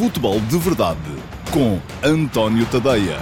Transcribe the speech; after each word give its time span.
Futebol 0.00 0.40
de 0.40 0.56
Verdade 0.56 0.98
com 1.52 1.78
António 2.02 2.64
Tadeia. 2.64 3.18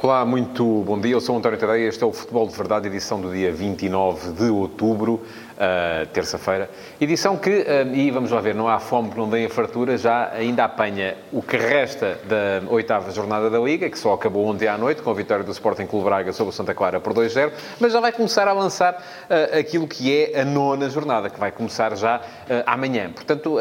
Olá, 0.00 0.24
muito 0.24 0.84
bom 0.86 1.00
dia. 1.00 1.10
Eu 1.10 1.20
sou 1.20 1.36
António 1.36 1.58
Tadeia. 1.58 1.88
Este 1.88 2.04
é 2.04 2.06
o 2.06 2.12
Futebol 2.12 2.46
de 2.46 2.54
Verdade, 2.54 2.86
edição 2.86 3.20
do 3.20 3.32
dia 3.32 3.52
29 3.52 4.34
de 4.34 4.44
outubro 4.44 5.22
uh, 5.52 6.06
terça-feira. 6.06 6.68
Edição 7.00 7.36
que, 7.36 7.50
uh, 7.50 7.94
e 7.94 8.10
vamos 8.10 8.30
lá 8.30 8.40
ver, 8.40 8.54
não 8.54 8.68
há 8.68 8.78
fome 8.78 9.10
que 9.10 9.18
não 9.18 9.28
deem 9.28 9.46
a 9.46 9.50
fartura, 9.50 9.96
já 9.96 10.30
ainda 10.32 10.64
apanha 10.64 11.16
o 11.32 11.42
que 11.42 11.56
resta 11.56 12.18
da 12.24 12.70
oitava 12.70 13.10
jornada 13.10 13.50
da 13.50 13.58
Liga, 13.58 13.88
que 13.90 13.98
só 13.98 14.12
acabou 14.12 14.46
ontem 14.46 14.68
à 14.68 14.76
noite, 14.78 15.02
com 15.02 15.10
a 15.10 15.14
vitória 15.14 15.44
do 15.44 15.52
Sporting 15.52 15.86
Clube 15.86 16.04
Braga 16.04 16.32
sobre 16.32 16.52
o 16.52 16.52
Santa 16.52 16.74
Clara 16.74 17.00
por 17.00 17.12
2-0, 17.14 17.50
mas 17.80 17.92
já 17.92 18.00
vai 18.00 18.12
começar 18.12 18.48
a 18.48 18.52
lançar 18.52 18.94
uh, 18.94 19.58
aquilo 19.58 19.86
que 19.86 20.12
é 20.14 20.40
a 20.40 20.44
nona 20.44 20.88
jornada, 20.88 21.30
que 21.30 21.38
vai 21.38 21.50
começar 21.50 21.96
já 21.96 22.20
amanhã. 22.66 23.10
Portanto, 23.10 23.56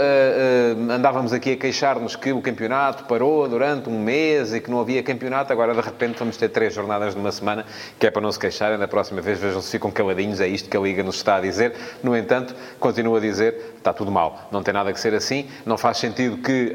andávamos 0.90 1.34
aqui 1.34 1.54
a 1.54 1.58
queixar-nos 1.58 2.16
que 2.16 2.32
o 2.32 2.42
campeonato 2.42 3.06
parou 3.06 3.48
durante 3.48 3.90
um 3.90 4.00
mês 4.00 4.54
e 4.54 4.60
que 4.60 4.70
não 4.70 4.80
havia 4.80 5.02
campeonato, 5.04 5.52
agora 5.52 5.74
de 5.74 5.82
repente 5.82 6.20
vamos 6.20 6.38
ter 6.38 6.50
três 6.50 6.74
jornadas 6.74 7.16
numa 7.16 7.32
semana, 7.32 7.66
que 8.00 8.08
é 8.08 8.12
para 8.12 8.22
não 8.22 8.32
se 8.32 8.40
queixarem, 8.40 8.78
da 8.78 8.88
próxima 8.88 9.22
vez 9.22 9.40
vejam 9.40 9.62
se 9.62 9.72
ficam 9.72 9.92
caladinhos, 9.92 10.40
é 10.40 10.48
isto 10.48 10.70
que 10.70 10.78
a 10.78 10.80
Liga 10.80 11.04
nos 11.04 11.16
está 11.16 11.38
a 11.38 11.42
dizer. 11.42 11.74
No 12.04 12.16
entanto, 12.16 12.56
continuo 12.80 13.16
a 13.16 13.20
dizer, 13.20 13.74
está 13.78 13.94
tudo 13.94 14.12
mal. 14.12 14.48
Não 14.52 14.64
tem 14.64 14.74
nada 14.74 14.92
que 14.94 15.00
ser 15.00 15.14
assim. 15.14 15.48
Não 15.66 15.78
faz 15.78 15.98
sentido 15.98 16.38
que 16.38 16.72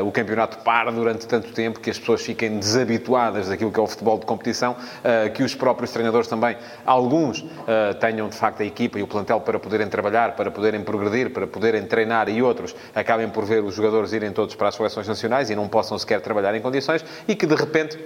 uh, 0.00 0.06
o 0.06 0.12
campeonato 0.12 0.58
pare 0.58 0.90
durante 0.92 1.26
tanto 1.26 1.52
tempo, 1.52 1.80
que 1.80 1.90
as 1.90 1.98
pessoas 1.98 2.22
fiquem 2.22 2.58
desabituadas 2.58 3.48
daquilo 3.48 3.70
que 3.70 3.78
é 3.78 3.82
o 3.82 3.86
futebol 3.86 4.18
de 4.18 4.26
competição, 4.26 4.72
uh, 4.72 5.32
que 5.32 5.42
os 5.42 5.54
próprios 5.54 5.90
treinadores 5.90 6.28
também, 6.28 6.56
alguns, 6.84 7.40
uh, 7.40 7.94
tenham 8.00 8.28
de 8.28 8.36
facto 8.36 8.62
a 8.62 8.64
equipa 8.64 8.98
e 8.98 9.02
o 9.02 9.06
plantel 9.06 9.40
para 9.40 9.58
poderem 9.58 9.88
trabalhar, 9.88 10.34
para 10.34 10.50
poderem 10.50 10.82
progredir, 10.82 11.30
para 11.30 11.46
poderem 11.46 11.84
treinar 11.84 12.28
e 12.28 12.42
outros 12.42 12.74
acabem 12.94 13.28
por 13.28 13.44
ver 13.44 13.62
os 13.62 13.74
jogadores 13.74 14.12
irem 14.12 14.32
todos 14.32 14.54
para 14.54 14.68
as 14.68 14.74
seleções 14.74 15.06
nacionais 15.06 15.50
e 15.50 15.56
não 15.56 15.68
possam 15.68 15.98
sequer 15.98 16.20
trabalhar 16.20 16.54
em 16.54 16.60
condições 16.60 17.04
e 17.28 17.34
que 17.34 17.46
de 17.46 17.54
repente 17.54 17.98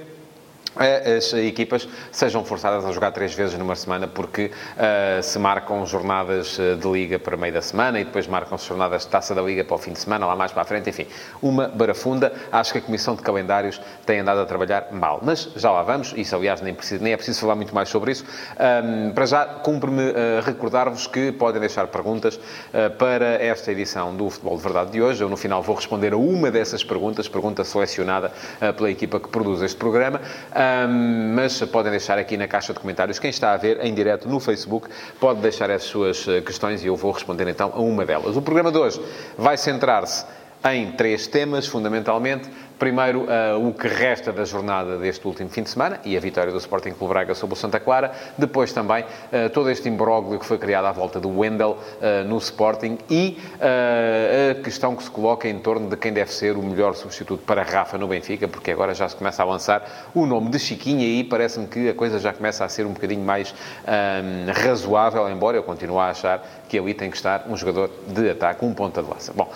as 0.76 1.32
equipas 1.32 1.88
sejam 2.12 2.44
forçadas 2.44 2.84
a 2.84 2.92
jogar 2.92 3.10
três 3.10 3.34
vezes 3.34 3.58
numa 3.58 3.74
semana 3.74 4.06
porque 4.06 4.50
uh, 4.76 5.22
se 5.22 5.38
marcam 5.38 5.84
jornadas 5.84 6.58
eh, 6.58 6.74
de 6.74 6.88
liga 6.88 7.18
para 7.18 7.36
meio 7.36 7.52
da 7.52 7.62
semana 7.62 8.00
e 8.00 8.04
depois 8.04 8.26
marcam-se 8.26 8.66
jornadas 8.66 9.02
de 9.02 9.08
taça 9.08 9.34
da 9.34 9.42
liga 9.42 9.64
para 9.64 9.74
o 9.74 9.78
fim 9.78 9.92
de 9.92 9.98
semana, 9.98 10.26
lá 10.26 10.36
mais 10.36 10.52
para 10.52 10.62
a 10.62 10.64
frente, 10.64 10.88
enfim, 10.88 11.06
uma 11.42 11.68
barafunda. 11.68 12.32
Acho 12.52 12.72
que 12.72 12.78
a 12.78 12.80
Comissão 12.80 13.14
de 13.14 13.22
Calendários 13.22 13.80
tem 14.06 14.20
andado 14.20 14.40
a 14.40 14.46
trabalhar 14.46 14.88
mal, 14.92 15.20
mas 15.22 15.48
já 15.56 15.70
lá 15.70 15.82
vamos, 15.82 16.14
isso 16.16 16.34
aliás 16.36 16.60
nem, 16.60 16.74
preciso, 16.74 17.02
nem 17.02 17.12
é 17.12 17.16
preciso 17.16 17.40
falar 17.40 17.56
muito 17.56 17.74
mais 17.74 17.88
sobre 17.88 18.12
isso. 18.12 18.24
Um, 18.84 19.12
para 19.12 19.26
já, 19.26 19.44
cumpre-me 19.46 20.10
uh, 20.10 20.14
recordar-vos 20.44 21.06
que 21.06 21.32
podem 21.32 21.60
deixar 21.60 21.86
perguntas 21.88 22.36
uh, 22.36 22.90
para 22.96 23.42
esta 23.42 23.72
edição 23.72 24.14
do 24.14 24.30
Futebol 24.30 24.56
de 24.56 24.62
Verdade 24.62 24.90
de 24.92 25.02
hoje. 25.02 25.22
Eu 25.22 25.28
no 25.28 25.36
final 25.36 25.62
vou 25.62 25.74
responder 25.74 26.12
a 26.12 26.16
uma 26.16 26.50
dessas 26.50 26.84
perguntas, 26.84 27.28
pergunta 27.28 27.64
selecionada 27.64 28.32
pela 28.76 28.90
equipa 28.90 29.18
que 29.18 29.28
produz 29.28 29.62
este 29.62 29.76
programa. 29.76 30.20
Um, 30.60 31.32
mas 31.34 31.58
podem 31.62 31.90
deixar 31.90 32.18
aqui 32.18 32.36
na 32.36 32.46
caixa 32.46 32.74
de 32.74 32.80
comentários. 32.80 33.18
Quem 33.18 33.30
está 33.30 33.54
a 33.54 33.56
ver 33.56 33.82
em 33.82 33.94
direto 33.94 34.28
no 34.28 34.38
Facebook 34.38 34.90
pode 35.18 35.40
deixar 35.40 35.70
as 35.70 35.84
suas 35.84 36.28
eh, 36.28 36.42
questões 36.42 36.84
e 36.84 36.86
eu 36.86 36.96
vou 36.96 37.12
responder 37.12 37.48
então 37.48 37.72
a 37.74 37.80
uma 37.80 38.04
delas. 38.04 38.36
O 38.36 38.42
programa 38.42 38.70
de 38.70 38.76
hoje 38.76 39.00
vai 39.38 39.56
centrar-se 39.56 40.26
em 40.70 40.92
três 40.92 41.26
temas, 41.26 41.66
fundamentalmente. 41.66 42.50
Primeiro, 42.80 43.24
uh, 43.24 43.68
o 43.68 43.74
que 43.74 43.86
resta 43.86 44.32
da 44.32 44.42
jornada 44.42 44.96
deste 44.96 45.26
último 45.26 45.50
fim 45.50 45.62
de 45.62 45.68
semana 45.68 46.00
e 46.02 46.16
a 46.16 46.20
vitória 46.20 46.50
do 46.50 46.56
Sporting 46.56 46.92
Clube 46.92 47.12
Braga 47.12 47.34
sobre 47.34 47.52
o 47.52 47.56
Santa 47.56 47.78
Clara. 47.78 48.10
Depois 48.38 48.72
também 48.72 49.04
uh, 49.04 49.50
todo 49.52 49.68
este 49.68 49.86
imbróglio 49.86 50.38
que 50.38 50.46
foi 50.46 50.56
criado 50.56 50.86
à 50.86 50.90
volta 50.90 51.20
do 51.20 51.28
Wendel 51.28 51.72
uh, 51.76 52.26
no 52.26 52.38
Sporting 52.38 52.96
e 53.10 53.36
a 53.60 54.54
questão 54.62 54.96
que 54.96 55.02
se 55.02 55.10
coloca 55.10 55.46
em 55.46 55.58
torno 55.58 55.90
de 55.90 55.96
quem 55.96 56.10
deve 56.10 56.32
ser 56.32 56.56
o 56.56 56.62
melhor 56.62 56.94
substituto 56.94 57.42
para 57.44 57.62
Rafa 57.62 57.98
no 57.98 58.08
Benfica, 58.08 58.48
porque 58.48 58.70
agora 58.70 58.94
já 58.94 59.06
se 59.06 59.14
começa 59.14 59.42
a 59.42 59.44
lançar 59.44 60.10
o 60.14 60.24
nome 60.24 60.48
de 60.48 60.58
Chiquinho 60.58 61.02
e 61.02 61.22
parece-me 61.22 61.66
que 61.66 61.90
a 61.90 61.94
coisa 61.94 62.18
já 62.18 62.32
começa 62.32 62.64
a 62.64 62.68
ser 62.70 62.86
um 62.86 62.92
bocadinho 62.94 63.22
mais 63.22 63.54
um, 63.84 64.50
razoável, 64.52 65.28
embora 65.28 65.58
eu 65.58 65.62
continue 65.62 65.98
a 65.98 66.08
achar 66.08 66.42
que 66.68 66.78
ali 66.78 66.94
tem 66.94 67.10
que 67.10 67.16
estar 67.16 67.44
um 67.46 67.56
jogador 67.56 67.90
de 68.08 68.30
ataque, 68.30 68.64
um 68.64 68.72
ponta 68.72 69.02
de 69.02 69.10
lança. 69.10 69.32
Bom, 69.34 69.50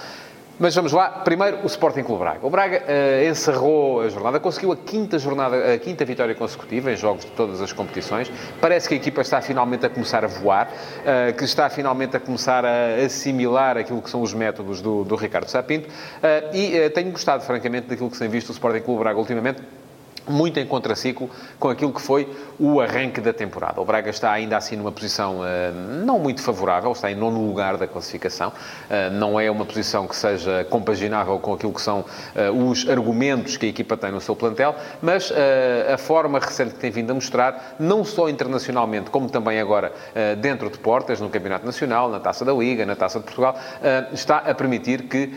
mas 0.59 0.75
vamos 0.75 0.92
lá. 0.92 1.09
Primeiro, 1.09 1.59
o 1.62 1.66
Sporting 1.66 2.03
Clube 2.03 2.20
Braga. 2.20 2.47
O 2.47 2.50
Braga 2.50 2.82
uh, 2.82 3.28
encerrou 3.28 4.00
a 4.00 4.09
jornada, 4.09 4.38
conseguiu 4.38 4.72
a 4.72 4.76
quinta 4.76 5.19
jornada, 5.19 5.75
a 5.75 5.78
quinta 5.78 6.04
vitória 6.04 6.34
consecutiva 6.34 6.92
em 6.92 6.97
jogos 6.97 7.25
de 7.25 7.31
todas 7.32 7.60
as 7.60 7.72
competições. 7.72 8.31
Parece 8.60 8.88
que 8.88 8.94
a 8.94 8.97
equipa 8.97 9.20
está 9.20 9.41
finalmente 9.41 9.84
a 9.87 9.91
começar 9.91 10.25
a 10.25 10.28
voar, 10.28 10.69
uh, 10.69 11.34
que 11.34 11.44
está 11.44 11.69
finalmente 11.69 12.16
a 12.16 12.20
começar 12.20 12.65
a 12.65 12.94
assimilar 13.04 13.76
aquilo 13.76 14.00
que 14.00 14.10
são 14.10 14.22
os 14.22 14.32
métodos 14.32 14.81
do, 14.81 15.04
do 15.04 15.16
Ricardo 15.16 15.48
Sapinto. 15.48 15.88
Uh, 15.88 16.54
e 16.54 16.91
tenho 16.91 17.10
gostado, 17.10 17.42
francamente, 17.42 17.88
daquilo 17.88 18.09
que 18.09 18.16
se 18.16 18.22
tem 18.22 18.28
visto 18.28 18.50
o 18.50 18.53
Sporting 18.53 18.81
Clube 18.81 19.00
Braga 19.00 19.19
ultimamente 19.19 19.62
muito 20.29 20.59
em 20.59 20.67
contraciclo 20.67 21.29
com 21.59 21.69
aquilo 21.69 21.93
que 21.93 22.01
foi 22.01 22.29
o 22.59 22.81
arranque 22.81 23.21
da 23.21 23.33
temporada. 23.33 23.81
O 23.81 23.85
Braga 23.85 24.11
está 24.11 24.33
ainda 24.33 24.57
assim 24.57 24.77
numa 24.77 24.93
posição 24.93 25.41
uh, 25.41 26.05
não 26.05 26.19
muito 26.19 26.43
favorável, 26.43 26.93
está 26.93 27.11
em 27.11 27.15
nono 27.15 27.47
lugar 27.47 27.77
da 27.77 27.87
classificação. 27.87 28.49
Uh, 28.49 29.11
não 29.13 29.39
é 29.39 29.51
uma 29.51 29.65
posição 29.65 30.07
que 30.07 30.17
seja 30.17 30.65
compaginável 30.71 31.39
com 31.39 31.53
aquilo 31.53 31.73
que 31.73 31.81
são 31.81 32.01
uh, 32.01 32.69
os 32.69 32.89
argumentos 32.89 33.57
que 33.57 33.67
a 33.67 33.69
equipa 33.69 33.97
tem 33.97 34.11
no 34.11 34.21
seu 34.21 34.34
plantel, 34.34 34.75
mas 35.03 35.33
a 35.93 35.99
forma 35.99 36.39
recente 36.39 36.75
que 36.75 36.81
tem 36.81 36.91
vindo 36.91 37.11
a 37.11 37.15
mostrar, 37.15 37.75
não 37.79 38.05
só 38.05 38.29
internacionalmente, 38.29 39.11
como 39.11 39.29
também 39.29 39.61
agora 39.61 39.93
dentro 40.41 40.71
de 40.71 40.79
portas, 40.79 41.21
no 41.21 41.29
Campeonato 41.29 41.67
Nacional, 41.67 42.09
na 42.09 42.21
Taça 42.21 42.45
da 42.45 42.53
Liga, 42.53 42.87
na 42.87 42.97
Taça 42.97 43.19
de 43.19 43.25
Portugal, 43.25 43.57
está 44.13 44.39
a 44.39 44.55
permitir 44.55 45.03
que 45.03 45.31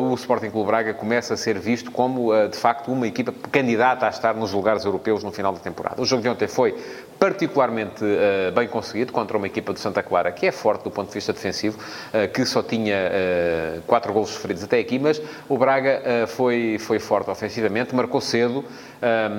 o 0.00 0.14
Sporting 0.14 0.50
Clube 0.50 0.66
Braga 0.66 0.94
comece 0.94 1.32
a 1.32 1.36
ser 1.36 1.58
visto 1.58 1.90
como, 1.90 2.30
de 2.48 2.56
facto, 2.56 2.90
uma 2.90 3.06
equipa 3.06 3.32
candidata 3.50 4.07
a 4.08 4.10
estar 4.10 4.34
nos 4.34 4.52
lugares 4.52 4.84
europeus 4.84 5.22
no 5.22 5.30
final 5.30 5.52
da 5.52 5.60
temporada. 5.60 6.00
O 6.00 6.04
jogo 6.04 6.22
de 6.22 6.28
ontem 6.28 6.48
foi 6.48 6.74
particularmente 7.18 8.04
uh, 8.04 8.52
bem 8.52 8.68
conseguido 8.68 9.12
contra 9.12 9.36
uma 9.36 9.46
equipa 9.46 9.72
do 9.72 9.78
Santa 9.78 10.02
Clara 10.02 10.30
que 10.30 10.46
é 10.46 10.52
forte 10.52 10.84
do 10.84 10.90
ponto 10.90 11.08
de 11.08 11.14
vista 11.14 11.32
defensivo, 11.32 11.78
uh, 11.78 12.32
que 12.32 12.44
só 12.46 12.62
tinha 12.62 12.96
uh, 12.96 13.82
quatro 13.82 14.12
gols 14.12 14.30
sofridos 14.30 14.62
até 14.62 14.78
aqui, 14.78 14.98
mas 14.98 15.20
o 15.48 15.58
Braga 15.58 16.26
foi, 16.28 16.78
foi 16.78 16.98
forte 16.98 17.30
ofensivamente, 17.30 17.94
marcou 17.94 18.20
cedo 18.20 18.64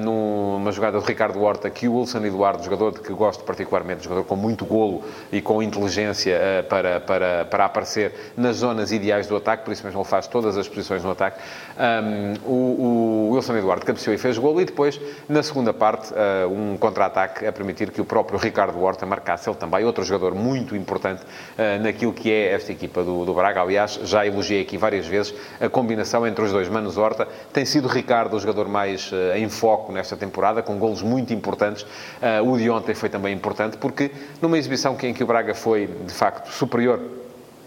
numa 0.03 0.71
jogada 0.71 0.99
do 0.99 1.05
Ricardo 1.05 1.41
Horta 1.41 1.69
que 1.69 1.87
o 1.87 1.97
Wilson 1.97 2.25
Eduardo, 2.25 2.63
jogador 2.63 2.91
de 2.91 2.99
que 2.99 3.11
gosto 3.13 3.43
particularmente, 3.43 4.03
jogador 4.03 4.23
com 4.23 4.35
muito 4.35 4.65
golo 4.65 5.03
e 5.31 5.41
com 5.41 5.61
inteligência 5.61 6.65
para, 6.69 6.99
para, 6.99 7.45
para 7.45 7.65
aparecer 7.65 8.33
nas 8.37 8.57
zonas 8.57 8.91
ideais 8.91 9.27
do 9.27 9.35
ataque, 9.35 9.65
por 9.65 9.71
isso 9.71 9.83
mesmo 9.83 9.99
ele 9.99 10.07
faz 10.07 10.27
todas 10.27 10.57
as 10.57 10.67
posições 10.67 11.03
no 11.03 11.11
ataque. 11.11 11.39
Um, 11.77 12.49
o, 12.49 12.53
o, 12.53 13.29
Wilson 13.33 13.57
Eduardo 13.57 13.85
cabeceou 13.85 14.13
e 14.13 14.17
fez 14.17 14.37
golo 14.37 14.61
e 14.61 14.65
depois, 14.65 14.99
na 15.27 15.43
segunda 15.43 15.73
parte, 15.73 16.13
um 16.49 16.77
contra-ataque 16.77 17.45
a 17.45 17.51
permitir 17.69 17.91
que 17.91 18.01
o 18.01 18.05
próprio 18.05 18.39
Ricardo 18.39 18.81
Horta 18.81 19.05
marcasse 19.05 19.47
ele 19.47 19.57
também, 19.57 19.85
outro 19.85 20.03
jogador 20.03 20.33
muito 20.33 20.75
importante 20.75 21.21
uh, 21.23 21.81
naquilo 21.83 22.11
que 22.11 22.31
é 22.31 22.53
esta 22.53 22.71
equipa 22.71 23.03
do, 23.03 23.25
do, 23.25 23.33
Braga. 23.33 23.61
Aliás, 23.61 23.99
já 24.03 24.25
elogiei 24.25 24.61
aqui 24.61 24.77
várias 24.77 25.05
vezes 25.05 25.33
a 25.59 25.69
combinação 25.69 26.25
entre 26.25 26.43
os 26.43 26.51
dois. 26.51 26.67
Manos 26.67 26.97
Horta 26.97 27.27
tem 27.53 27.65
sido 27.65 27.87
Ricardo 27.87 28.35
o 28.35 28.39
jogador 28.39 28.67
mais 28.67 29.11
uh, 29.11 29.35
em 29.35 29.47
foco 29.49 29.91
nesta 29.91 30.17
temporada, 30.17 30.61
com 30.63 30.77
golos 30.79 31.01
muito 31.01 31.33
importantes. 31.33 31.83
Uh, 31.83 32.51
o 32.51 32.57
de 32.57 32.69
ontem 32.69 32.95
foi 32.95 33.09
também 33.09 33.33
importante, 33.33 33.77
porque 33.77 34.11
numa 34.41 34.57
exibição 34.57 34.97
em 35.03 35.13
que 35.13 35.23
o 35.23 35.27
Braga 35.27 35.53
foi, 35.53 35.87
de 35.87 36.13
facto, 36.13 36.51
superior 36.51 36.99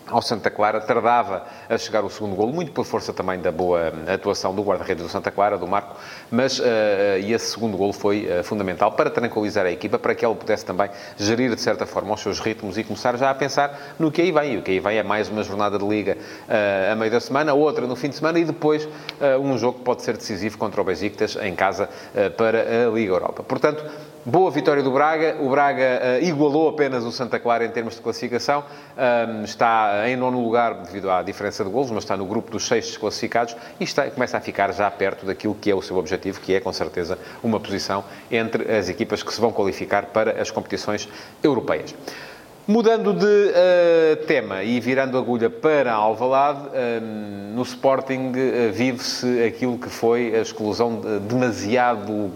ao 0.07 0.21
Santa 0.21 0.51
Clara, 0.51 0.81
tardava 0.81 1.45
a 1.69 1.79
chegar 1.79 2.05
o 2.05 2.11
segundo 2.11 2.35
golo, 2.35 2.53
muito 2.53 2.73
por 2.73 2.85
força 2.85 3.13
também 3.13 3.41
da 3.41 3.53
boa 3.53 3.93
atuação 4.13 4.55
do 4.55 4.63
guarda-redes 4.63 5.03
do 5.03 5.09
Santa 5.09 5.31
Clara, 5.31 5.57
do 5.57 5.67
Marco, 5.67 5.97
mas 6.31 6.59
uh, 6.59 6.65
e 7.21 7.33
esse 7.33 7.53
segundo 7.53 7.77
golo 7.77 7.93
foi 7.93 8.27
uh, 8.27 8.45
fundamental 8.45 8.93
para 8.93 9.11
tranquilizar 9.11 9.67
a 9.67 9.71
equipa, 9.71 9.99
para 9.99 10.15
que 10.15 10.25
ela 10.25 10.35
pudesse 10.35 10.65
também 10.65 10.91
gerir 11.17 11.55
de 11.55 11.61
certa 11.61 11.87
forma 11.87 12.15
os 12.15 12.21
seus 12.21 12.41
ritmos 12.41 12.77
e 12.79 12.85
começar 12.85 13.17
já 13.17 13.31
a 13.31 13.35
pensar 13.35 13.95
no 13.99 14.11
que 14.11 14.21
aí 14.21 14.33
vem. 14.33 14.55
E 14.55 14.59
o 14.59 14.63
que 14.63 14.73
aí 14.73 14.81
vem 14.81 14.99
é 14.99 15.03
mais 15.03 15.29
uma 15.29 15.43
jornada 15.43 15.79
de 15.79 15.87
liga 15.87 16.17
uh, 16.17 16.93
a 16.93 16.97
meio 16.97 17.11
da 17.11 17.21
semana, 17.21 17.55
outra 17.55 17.87
no 17.87 17.97
fim 17.97 18.09
de 18.09 18.17
semana 18.17 18.39
e 18.39 18.45
depois 18.45 18.89
um 19.41 19.57
jogo 19.57 19.79
que 19.79 19.85
pode 19.85 20.03
ser 20.03 20.17
decisivo 20.17 20.59
contra 20.59 20.81
o 20.81 20.85
Besiktas 20.85 21.37
em 21.37 21.55
casa 21.55 21.89
para 22.37 22.87
a 22.87 22.91
Liga 22.91 23.13
Europa. 23.13 23.43
Portanto, 23.43 23.85
Boa 24.25 24.53
vitória 24.53 24.85
do 24.85 24.93
Braga. 24.93 25.39
O 25.41 25.51
Braga 25.51 26.01
uh, 26.21 26.25
igualou 26.25 26.69
apenas 26.69 27.03
o 27.05 27.11
Santa 27.11 27.41
Clara 27.41 27.65
em 27.65 27.71
termos 27.73 27.97
de 27.97 28.01
classificação. 28.01 28.63
Um, 28.97 29.43
está 29.43 30.09
em 30.09 30.15
nono 30.15 30.41
lugar 30.41 30.75
devido 30.75 31.11
à 31.11 31.25
diferença 31.25 31.65
de 31.65 31.71
golos, 31.71 31.91
mas 31.91 32.05
está 32.05 32.17
no 32.17 32.25
grupo 32.25 32.49
dos 32.49 32.65
seis 32.69 32.87
desclassificados 32.87 33.57
e 33.81 33.85
está, 33.85 34.09
começa 34.09 34.39
a 34.39 34.41
ficar 34.41 34.73
já 34.73 34.89
perto 34.93 35.27
daquilo 35.27 35.57
que 35.57 35.69
é 35.73 35.75
o 35.75 35.83
seu 35.83 35.97
objetivo, 35.97 36.41
que 36.41 36.55
é, 36.55 36.61
com 36.61 36.73
certeza, 36.73 37.19
uma 37.43 37.59
posição 37.59 38.05
entre 38.31 38.73
as 38.73 38.89
equipas 38.89 39.25
que 39.25 39.35
se 39.35 39.41
vão 39.41 39.51
qualificar 39.51 40.07
para 40.07 40.41
as 40.41 40.53
competições 40.53 41.09
europeias. 41.43 41.93
Mudando 42.67 43.13
de 43.13 43.27
uh, 43.27 44.25
tema 44.25 44.63
e 44.63 44.79
virando 44.79 45.19
agulha 45.19 45.51
para 45.51 45.93
Alvalade, 45.93 46.69
uh, 46.69 47.55
no 47.55 47.63
Sporting 47.63 48.31
uh, 48.31 48.73
vive-se 48.73 49.43
aquilo 49.43 49.77
que 49.77 49.89
foi 49.89 50.33
a 50.35 50.41
exclusão 50.41 51.01
demasiado 51.29 52.31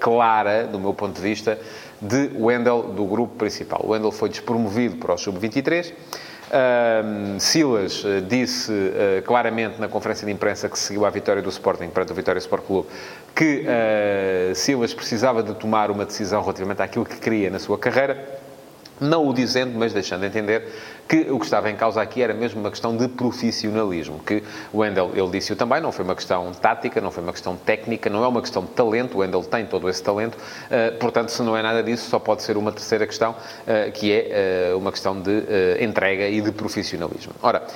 clara, 0.00 0.66
do 0.66 0.78
meu 0.78 0.94
ponto 0.94 1.16
de 1.16 1.20
vista, 1.20 1.58
de 2.00 2.30
Wendel 2.34 2.94
do 2.94 3.04
grupo 3.04 3.36
principal. 3.36 3.82
O 3.84 3.90
Wendel 3.90 4.10
foi 4.10 4.30
despromovido 4.30 4.96
para 4.96 5.12
o 5.12 5.18
Sub-23 5.18 5.92
Uh, 6.48 7.38
Silas 7.38 8.02
uh, 8.04 8.22
disse 8.22 8.72
uh, 8.72 9.22
claramente 9.26 9.78
na 9.78 9.86
conferência 9.86 10.26
de 10.26 10.32
imprensa 10.32 10.66
que 10.66 10.78
seguiu 10.78 11.04
a 11.04 11.10
vitória 11.10 11.42
do 11.42 11.50
Sporting 11.50 11.88
perante 11.88 12.12
o 12.12 12.14
Vitória 12.14 12.38
Sport 12.38 12.64
Clube 12.64 12.88
que 13.34 13.64
Silas 14.54 14.92
precisava 14.92 15.42
de 15.44 15.54
tomar 15.54 15.92
uma 15.92 16.04
decisão 16.04 16.40
relativamente 16.40 16.82
àquilo 16.82 17.04
que 17.04 17.18
queria 17.18 17.50
na 17.50 17.60
sua 17.60 17.78
carreira. 17.78 18.37
Não 19.00 19.26
o 19.26 19.32
dizendo, 19.32 19.78
mas 19.78 19.92
deixando 19.92 20.24
entender 20.24 20.66
que 21.08 21.30
o 21.30 21.38
que 21.38 21.44
estava 21.44 21.70
em 21.70 21.76
causa 21.76 22.02
aqui 22.02 22.20
era 22.20 22.34
mesmo 22.34 22.60
uma 22.60 22.70
questão 22.70 22.96
de 22.96 23.08
profissionalismo, 23.08 24.18
que 24.18 24.42
o 24.72 24.78
Wendel, 24.78 25.10
ele 25.14 25.30
disse-o 25.30 25.56
também, 25.56 25.80
não 25.80 25.90
foi 25.90 26.04
uma 26.04 26.14
questão 26.14 26.52
tática, 26.52 27.00
não 27.00 27.10
foi 27.10 27.22
uma 27.22 27.32
questão 27.32 27.56
técnica, 27.56 28.10
não 28.10 28.22
é 28.22 28.28
uma 28.28 28.42
questão 28.42 28.62
de 28.62 28.70
talento, 28.70 29.16
o 29.16 29.20
Wendel 29.20 29.42
tem 29.42 29.64
todo 29.64 29.88
esse 29.88 30.02
talento, 30.02 30.36
uh, 30.36 30.98
portanto, 30.98 31.30
se 31.30 31.42
não 31.42 31.56
é 31.56 31.62
nada 31.62 31.82
disso, 31.82 32.10
só 32.10 32.18
pode 32.18 32.42
ser 32.42 32.56
uma 32.58 32.70
terceira 32.70 33.06
questão, 33.06 33.32
uh, 33.32 33.92
que 33.92 34.12
é 34.12 34.72
uh, 34.74 34.78
uma 34.78 34.92
questão 34.92 35.18
de 35.20 35.44
entrega 35.80 36.28
e 36.28 36.40
de 36.40 36.52
profissionalismo. 36.52 37.32
Ora, 37.42 37.66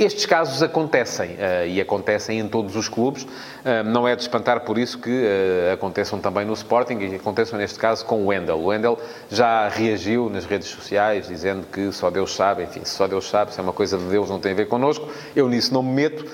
estes 0.00 0.24
casos 0.24 0.62
acontecem 0.62 1.32
uh, 1.32 1.66
e 1.66 1.78
acontecem 1.78 2.38
em 2.38 2.48
todos 2.48 2.74
os 2.74 2.88
clubes. 2.88 3.24
Uh, 3.24 3.84
não 3.84 4.08
é 4.08 4.16
de 4.16 4.22
espantar 4.22 4.60
por 4.60 4.78
isso 4.78 4.98
que 4.98 5.10
uh, 5.10 5.74
aconteçam 5.74 6.18
também 6.18 6.46
no 6.46 6.54
Sporting 6.54 6.98
e 7.00 7.16
aconteçam 7.16 7.58
neste 7.58 7.78
caso 7.78 8.06
com 8.06 8.22
o 8.22 8.26
Wendel. 8.28 8.56
O 8.56 8.66
Wendel 8.66 8.98
já 9.30 9.68
reagiu 9.68 10.30
nas 10.30 10.46
redes 10.46 10.68
sociais 10.68 11.28
dizendo 11.28 11.66
que 11.70 11.92
só 11.92 12.10
Deus 12.10 12.34
sabe, 12.34 12.62
enfim, 12.62 12.80
só 12.82 13.06
Deus 13.06 13.28
sabe, 13.28 13.52
se 13.52 13.60
é 13.60 13.62
uma 13.62 13.74
coisa 13.74 13.98
de 13.98 14.04
Deus 14.04 14.30
não 14.30 14.40
tem 14.40 14.52
a 14.52 14.54
ver 14.54 14.68
connosco. 14.68 15.06
Eu 15.36 15.46
nisso 15.50 15.74
não 15.74 15.82
me 15.82 15.92
meto 15.92 16.24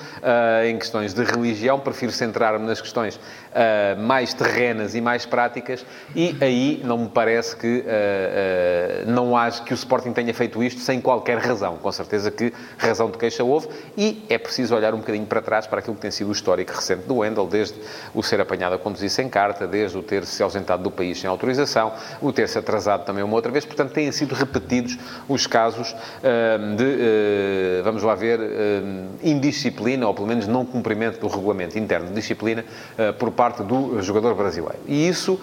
em 0.64 0.78
questões 0.78 1.12
de 1.12 1.24
religião, 1.24 1.80
prefiro 1.80 2.12
centrar-me 2.12 2.64
nas 2.66 2.80
questões 2.80 3.18
mais 3.98 4.34
terrenas 4.34 4.94
e 4.94 5.00
mais 5.00 5.24
práticas 5.24 5.84
e 6.14 6.36
aí 6.40 6.80
não 6.84 6.98
me 6.98 7.08
parece 7.08 7.56
que 7.56 7.84
não 9.06 9.36
acho 9.36 9.62
que 9.64 9.72
o 9.72 9.74
Sporting 9.74 10.12
tenha 10.12 10.32
feito 10.34 10.62
isto 10.62 10.80
sem 10.80 11.00
qualquer 11.00 11.38
razão. 11.38 11.76
Com 11.78 11.90
certeza 11.90 12.30
que 12.30 12.52
razão 12.78 13.10
de 13.10 13.18
queixa 13.18 13.42
houve 13.42 13.55
e 13.96 14.24
é 14.28 14.38
preciso 14.38 14.74
olhar 14.74 14.94
um 14.94 14.98
bocadinho 14.98 15.26
para 15.26 15.40
trás 15.40 15.66
para 15.66 15.78
aquilo 15.78 15.94
que 15.94 16.02
tem 16.02 16.10
sido 16.10 16.28
o 16.28 16.32
histórico 16.32 16.72
recente 16.72 17.06
do 17.06 17.16
Wendel, 17.16 17.46
desde 17.46 17.74
o 18.14 18.22
ser 18.22 18.40
apanhado 18.40 18.74
a 18.74 18.78
conduzir 18.78 19.10
sem 19.10 19.28
carta, 19.28 19.66
desde 19.66 19.96
o 19.96 20.02
ter 20.02 20.24
se 20.24 20.42
ausentado 20.42 20.82
do 20.82 20.90
país 20.90 21.20
sem 21.20 21.28
autorização, 21.28 21.92
o 22.20 22.32
ter-se 22.32 22.58
atrasado 22.58 23.04
também 23.04 23.22
uma 23.22 23.34
outra 23.34 23.50
vez. 23.50 23.64
Portanto, 23.64 23.92
têm 23.92 24.10
sido 24.12 24.34
repetidos 24.34 24.98
os 25.28 25.46
casos 25.46 25.92
uh, 25.92 26.76
de, 26.76 26.84
uh, 26.84 27.84
vamos 27.84 28.02
lá 28.02 28.14
ver, 28.14 28.40
uh, 28.40 28.44
indisciplina, 29.22 30.06
ou 30.06 30.14
pelo 30.14 30.26
menos 30.26 30.46
não 30.46 30.64
cumprimento 30.64 31.20
do 31.20 31.28
regulamento 31.28 31.78
interno 31.78 32.08
de 32.08 32.14
disciplina 32.14 32.64
por 33.18 33.30
parte 33.30 33.62
do 33.62 34.00
jogador 34.02 34.34
brasileiro. 34.34 34.78
E 34.86 35.08
isso 35.08 35.38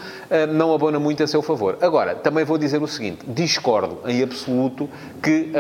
não 0.49 0.73
abona 0.73 0.99
muito 0.99 1.23
a 1.23 1.27
seu 1.27 1.41
favor. 1.41 1.77
Agora, 1.81 2.15
também 2.15 2.43
vou 2.43 2.57
dizer 2.57 2.81
o 2.81 2.87
seguinte, 2.87 3.19
discordo 3.27 3.99
em 4.07 4.21
absoluto 4.23 4.89
que 5.21 5.51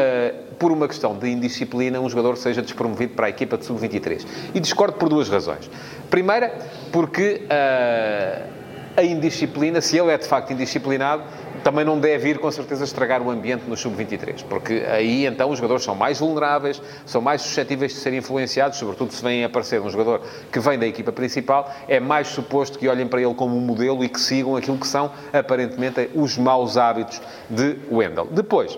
por 0.59 0.71
uma 0.71 0.87
questão 0.87 1.17
de 1.17 1.29
indisciplina, 1.29 1.99
um 1.99 2.09
jogador 2.09 2.37
seja 2.37 2.61
despromovido 2.61 3.13
para 3.13 3.27
a 3.27 3.29
equipa 3.29 3.57
de 3.57 3.65
sub-23. 3.65 4.25
E 4.53 4.59
discordo 4.59 4.97
por 4.97 5.09
duas 5.09 5.29
razões. 5.29 5.69
Primeira, 6.09 6.57
porque 6.91 7.41
uh, 7.45 8.53
a 8.95 9.03
indisciplina, 9.03 9.81
se 9.81 9.97
ele 9.97 10.11
é 10.11 10.17
de 10.17 10.27
facto 10.27 10.53
indisciplinado, 10.53 11.23
também 11.63 11.85
não 11.85 11.97
deve 11.97 12.29
ir, 12.29 12.39
com 12.39 12.51
certeza, 12.51 12.83
estragar 12.83 13.21
o 13.21 13.31
ambiente 13.31 13.63
no 13.67 13.77
sub-23, 13.77 14.43
porque 14.49 14.83
aí 14.87 15.25
então 15.25 15.49
os 15.49 15.57
jogadores 15.57 15.83
são 15.83 15.95
mais 15.95 16.19
vulneráveis, 16.19 16.81
são 17.05 17.21
mais 17.21 17.41
suscetíveis 17.41 17.93
de 17.93 17.99
serem 17.99 18.19
influenciados, 18.19 18.77
sobretudo 18.77 19.13
se 19.13 19.23
vem 19.23 19.43
aparecer 19.45 19.81
um 19.81 19.89
jogador 19.89 20.21
que 20.51 20.59
vem 20.59 20.77
da 20.77 20.85
equipa 20.85 21.11
principal, 21.11 21.73
é 21.87 21.99
mais 21.99 22.27
suposto 22.27 22.77
que 22.77 22.87
olhem 22.87 23.07
para 23.07 23.21
ele 23.21 23.33
como 23.33 23.55
um 23.55 23.61
modelo 23.61 24.03
e 24.03 24.09
que 24.09 24.19
sigam 24.19 24.55
aquilo 24.55 24.77
que 24.77 24.87
são, 24.87 25.11
aparentemente, 25.31 26.09
os 26.13 26.37
maus 26.37 26.77
hábitos 26.77 27.21
de 27.49 27.77
Wendel. 27.89 28.27
Depois, 28.29 28.77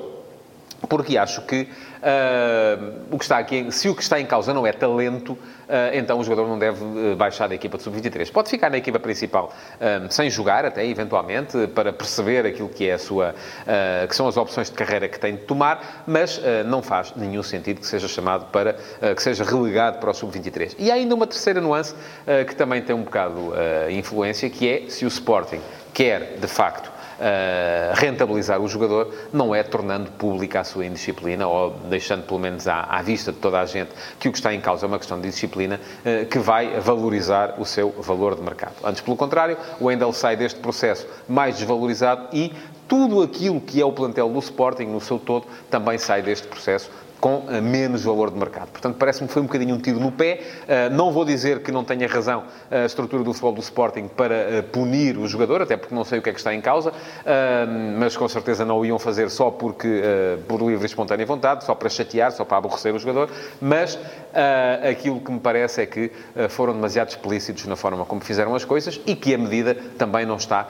porque 0.87 1.17
acho 1.17 1.41
que 1.41 1.61
uh, 1.61 2.93
o 3.11 3.17
que 3.17 3.23
está 3.23 3.37
aqui, 3.37 3.71
se 3.71 3.89
o 3.89 3.95
que 3.95 4.01
está 4.01 4.19
em 4.19 4.25
causa 4.25 4.53
não 4.53 4.65
é 4.65 4.71
talento, 4.71 5.33
uh, 5.33 5.39
então 5.93 6.19
o 6.19 6.23
jogador 6.23 6.47
não 6.47 6.59
deve 6.59 6.83
ah, 6.83 7.15
baixar 7.15 7.47
da 7.47 7.55
equipa 7.55 7.77
de 7.77 7.83
sub-23. 7.83 8.31
Pode 8.31 8.49
ficar 8.49 8.69
na 8.69 8.77
equipa 8.77 8.99
principal 8.99 9.53
uh, 9.75 10.11
sem 10.11 10.29
jogar, 10.29 10.65
até 10.65 10.85
eventualmente, 10.85 11.67
para 11.67 11.91
perceber 11.91 12.45
aquilo 12.45 12.69
que 12.69 12.87
é 12.87 12.93
a 12.93 12.99
sua, 12.99 13.35
que 14.07 14.15
são 14.15 14.27
as 14.27 14.37
opções 14.37 14.69
de 14.69 14.75
carreira 14.75 15.07
que 15.07 15.19
tem 15.19 15.35
de 15.35 15.41
tomar, 15.43 16.03
mas 16.07 16.41
não 16.65 16.81
faz 16.81 17.13
nenhum 17.15 17.43
sentido 17.43 17.79
que 17.79 17.87
seja 17.87 18.07
chamado 18.07 18.45
para, 18.51 18.75
que 19.15 19.21
seja 19.21 19.43
relegado 19.43 19.99
para 19.99 20.09
o 20.09 20.13
sub-23. 20.13 20.75
E 20.77 20.91
há 20.91 20.95
ainda 20.95 21.15
uma 21.15 21.27
terceira 21.27 21.61
nuance 21.61 21.95
que 22.47 22.55
também 22.55 22.81
tem 22.81 22.95
um 22.95 23.03
bocado 23.03 23.53
influência, 23.89 24.49
que 24.49 24.67
é 24.67 24.89
se 24.89 25.05
o 25.05 25.07
Sporting 25.07 25.61
quer, 25.95 26.37
de 26.37 26.47
facto, 26.47 26.87
uh, 26.87 26.94
rentabilizar 27.93 28.59
o 28.59 28.67
jogador, 28.67 29.13
não 29.31 29.53
é 29.53 29.63
tornando 29.63 30.11
pública 30.11 30.59
a 30.59 30.63
sua 30.63 30.85
indisciplina 30.85 31.47
ou 31.47 31.71
deixando 31.89 32.25
pelo 32.25 32.39
menos 32.39 32.67
à, 32.67 32.81
à, 32.81 33.01
vista 33.01 33.31
de 33.31 33.37
toda 33.37 33.59
a 33.59 33.65
gente 33.65 33.91
que 34.19 34.27
o 34.27 34.31
que 34.31 34.37
está 34.37 34.53
em 34.53 34.59
causa 34.59 34.85
é 34.85 34.87
uma 34.87 34.97
questão 34.97 35.19
de 35.19 35.29
disciplina 35.29 35.79
uh, 35.79 36.25
que 36.25 36.39
vai 36.39 36.79
valorizar 36.79 37.55
o 37.57 37.65
seu 37.65 37.91
valor 37.91 38.35
de 38.35 38.41
mercado. 38.41 38.73
Antes, 38.83 39.01
pelo 39.01 39.15
contrário, 39.15 39.57
o 39.79 39.85
Wendel 39.85 40.11
sai 40.13 40.35
deste 40.35 40.59
processo 40.59 41.07
mais 41.27 41.57
desvalorizado 41.57 42.27
e 42.33 42.51
tudo 42.87 43.23
aquilo 43.23 43.59
que 43.59 43.81
é 43.81 43.85
o 43.85 43.91
plantel 43.91 44.29
do 44.29 44.39
Sporting 44.39 44.85
no 44.85 45.01
seu 45.01 45.17
todo 45.17 45.47
também 45.71 45.97
sai 45.97 46.21
deste 46.21 46.47
processo 46.47 46.89
com 47.19 47.45
eh, 47.49 47.61
menos 47.61 48.03
valor 48.03 48.31
de 48.31 48.37
mercado. 48.37 48.69
Portanto, 48.69 48.95
parece-me 48.97 49.27
que 49.27 49.33
foi 49.33 49.41
um 49.41 49.45
bocadinho 49.45 49.75
um 49.75 49.79
tiro 49.79 49.99
no 49.99 50.11
pé. 50.11 50.41
Eh, 50.67 50.89
não 50.89 51.11
vou 51.11 51.25
dizer 51.25 51.61
que 51.61 51.71
não 51.71 51.83
tenha 51.83 52.07
razão 52.07 52.43
a 52.69 52.85
estrutura 52.85 53.23
do 53.23 53.33
futebol 53.33 53.53
do 53.53 53.61
Sporting 53.61 54.07
para 54.07 54.35
eh, 54.35 54.61
punir 54.61 55.17
o 55.17 55.27
jogador, 55.27 55.61
até 55.61 55.77
porque 55.77 55.95
não 55.95 56.03
sei 56.03 56.19
o 56.19 56.21
que 56.21 56.29
é 56.29 56.33
que 56.33 56.39
está 56.39 56.53
em 56.53 56.61
causa, 56.61 56.91
mas 57.97 58.15
com 58.15 58.27
certeza 58.27 58.65
não 58.65 58.79
o 58.79 58.85
iam 58.85 58.99
fazer 58.99 59.29
só 59.29 59.49
porque, 59.49 60.01
por 60.47 60.61
livre 60.61 60.83
e 60.83 60.85
espontânea 60.85 61.25
vontade, 61.25 61.63
só 61.63 61.73
para 61.73 61.89
chatear, 61.89 62.31
só 62.31 62.45
para 62.45 62.57
aborrecer 62.57 62.93
o 62.93 62.99
jogador, 62.99 63.29
mas 63.61 63.97
aquilo 64.87 65.19
que 65.19 65.31
me 65.31 65.39
parece 65.39 65.81
é 65.81 65.85
que 65.85 66.11
foram 66.49 66.73
demasiado 66.73 67.09
explícitos 67.09 67.65
na 67.65 67.75
forma 67.75 68.05
como 68.05 68.21
fizeram 68.21 68.55
as 68.55 68.65
coisas 68.65 68.99
e 69.05 69.15
que 69.15 69.33
a 69.33 69.37
medida 69.37 69.75
também 69.97 70.25
não 70.25 70.37
está 70.37 70.67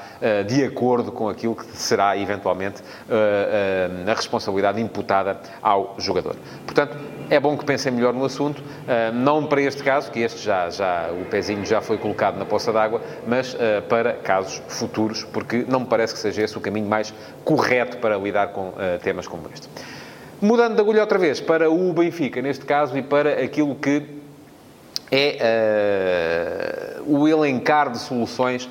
de 0.47 0.63
acordo 0.63 1.11
com 1.11 1.29
aquilo 1.29 1.55
que 1.55 1.65
será 1.77 2.17
eventualmente 2.17 2.81
a 3.09 4.13
responsabilidade 4.13 4.81
imputada 4.81 5.39
ao 5.61 5.95
jogador. 5.97 6.34
Portanto, 6.65 6.97
é 7.29 7.39
bom 7.39 7.57
que 7.57 7.65
pensem 7.65 7.91
melhor 7.91 8.13
no 8.13 8.25
assunto, 8.25 8.59
uh, 8.59 9.13
não 9.13 9.45
para 9.45 9.61
este 9.61 9.83
caso, 9.83 10.11
que 10.11 10.19
este 10.19 10.43
já, 10.43 10.69
já, 10.69 11.09
o 11.11 11.25
pezinho 11.25 11.65
já 11.65 11.81
foi 11.81 11.97
colocado 11.97 12.37
na 12.37 12.45
poça 12.45 12.71
d'água, 12.71 13.01
mas 13.27 13.53
uh, 13.53 13.81
para 13.89 14.13
casos 14.13 14.61
futuros, 14.67 15.23
porque 15.23 15.65
não 15.67 15.81
me 15.81 15.85
parece 15.85 16.13
que 16.13 16.19
seja 16.19 16.43
esse 16.43 16.57
o 16.57 16.61
caminho 16.61 16.87
mais 16.87 17.13
correto 17.43 17.97
para 17.97 18.17
lidar 18.17 18.49
com 18.49 18.69
uh, 18.69 18.75
temas 19.01 19.27
como 19.27 19.49
este. 19.53 19.67
Mudando 20.41 20.75
de 20.75 20.81
agulha 20.81 21.01
outra 21.01 21.17
vez 21.17 21.39
para 21.39 21.69
o 21.71 21.93
Benfica, 21.93 22.41
neste 22.41 22.65
caso, 22.65 22.97
e 22.97 23.01
para 23.01 23.43
aquilo 23.43 23.73
que 23.75 24.03
é 25.11 26.99
o 27.05 27.27
elencar 27.27 27.89
de 27.89 27.99
soluções 27.99 28.67
eh, 28.67 28.69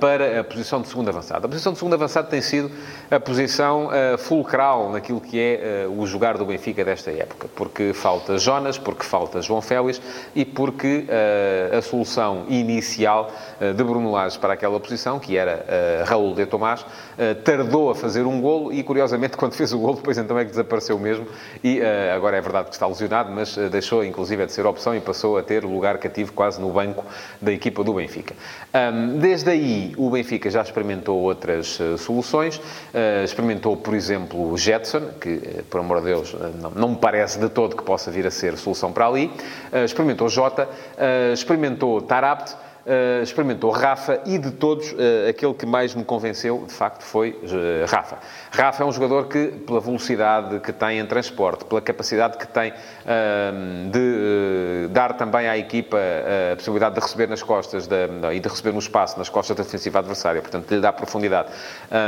para 0.00 0.40
a 0.40 0.44
posição 0.44 0.80
de 0.80 0.88
segundo 0.88 1.08
avançado. 1.08 1.46
A 1.46 1.48
posição 1.48 1.72
de 1.72 1.78
segundo 1.78 1.94
avançado 1.94 2.28
tem 2.28 2.40
sido 2.40 2.70
a 3.10 3.20
posição 3.20 3.86
uh, 3.86 4.18
fulcral 4.18 4.90
naquilo 4.90 5.20
que 5.20 5.38
é 5.38 5.86
uh, 5.86 6.00
o 6.00 6.06
jogar 6.06 6.38
do 6.38 6.44
Benfica 6.44 6.84
desta 6.84 7.10
época, 7.10 7.48
porque 7.54 7.92
falta 7.92 8.38
Jonas, 8.38 8.78
porque 8.78 9.04
falta 9.04 9.42
João 9.42 9.60
Félix 9.60 10.00
e 10.34 10.44
porque 10.44 11.06
a 11.76 11.82
solução 11.82 12.44
inicial 12.48 13.30
de 13.60 13.84
Bruno 13.84 14.10
Lage 14.10 14.38
para 14.38 14.54
aquela 14.54 14.78
posição, 14.80 15.18
que 15.18 15.36
era 15.36 16.04
Raul 16.06 16.34
de 16.34 16.46
Tomás, 16.46 16.84
tardou 17.44 17.90
a 17.90 17.94
fazer 17.94 18.26
um 18.26 18.40
golo 18.40 18.72
e, 18.72 18.82
curiosamente, 18.82 19.36
quando 19.36 19.54
fez 19.54 19.72
o 19.72 19.78
golo, 19.78 19.96
depois 19.96 20.16
então 20.18 20.38
é 20.38 20.44
que 20.44 20.50
desapareceu 20.50 20.98
mesmo 20.98 21.26
e 21.62 21.80
agora 22.14 22.36
é 22.36 22.40
verdade 22.40 22.68
que 22.68 22.74
está 22.74 22.86
lesionado, 22.86 23.30
mas 23.30 23.56
deixou, 23.70 24.04
inclusive, 24.04 24.46
de 24.46 24.52
ser 24.52 24.66
opção 24.66 24.94
e 24.94 25.00
passou 25.00 25.36
a 25.36 25.42
ter 25.42 25.64
lugar 25.64 25.98
cativo 25.98 26.32
quase 26.32 26.60
no 26.60 26.70
banco 26.70 27.04
da 27.40 27.52
equipa 27.52 27.82
do 27.82 27.94
Benfica. 27.94 28.34
Desde 29.20 29.50
aí, 29.50 29.94
o 29.96 30.10
Benfica 30.10 30.48
já 30.50 30.62
experimentou 30.62 31.18
outras 31.20 31.78
soluções. 31.98 32.60
Experimentou, 33.24 33.76
por 33.76 33.94
exemplo, 33.94 34.52
o 34.52 34.56
Jetson, 34.56 35.08
que, 35.20 35.62
por 35.68 35.80
amor 35.80 36.00
de 36.00 36.06
Deus, 36.06 36.36
não, 36.74 36.90
me 36.90 36.96
parece 36.96 37.38
de 37.38 37.48
todo 37.48 37.76
que 37.76 37.82
possa 37.82 38.10
vir 38.10 38.26
a 38.26 38.30
ser 38.30 38.56
solução 38.56 38.92
para 38.92 39.06
ali. 39.06 39.30
experimentou 39.84 40.28
Jota, 40.28 40.68
experimentou 41.32 42.00
Tarabt, 42.00 42.54
uh, 42.86 43.22
experimentou 43.22 43.70
Rafa 43.70 44.20
e 44.24 44.38
de 44.38 44.50
todos, 44.50 44.92
uh, 44.92 45.28
aquele 45.28 45.54
que 45.54 45.66
mais 45.66 45.94
me 45.94 46.04
convenceu, 46.04 46.64
de 46.66 46.72
facto, 46.72 47.02
foi 47.02 47.30
uh, 47.30 47.86
Rafa. 47.86 48.18
Rafa 48.50 48.82
é 48.82 48.86
um 48.86 48.92
jogador 48.92 49.26
que, 49.28 49.48
pela 49.66 49.80
velocidade 49.80 50.60
que 50.60 50.72
tem 50.72 50.98
em 50.98 51.06
transporte, 51.06 51.64
pela 51.64 51.80
capacidade 51.80 52.38
que 52.38 52.46
tem 52.46 52.72
de 53.90 54.88
dar 54.90 55.14
também 55.14 55.48
à 55.48 55.56
equipa 55.56 55.96
a 56.52 56.56
possibilidade 56.56 56.94
de 56.94 57.00
receber 57.00 57.28
nas 57.28 57.42
costas 57.42 57.86
de, 57.86 57.96
e 58.34 58.40
de 58.40 58.48
receber 58.48 58.72
no 58.72 58.78
espaço 58.78 59.18
nas 59.18 59.28
costas 59.28 59.56
da 59.56 59.62
defensiva 59.62 59.98
adversária, 59.98 60.40
portanto, 60.40 60.70
lhe 60.70 60.80
dar 60.80 60.92
profundidade, 60.92 61.48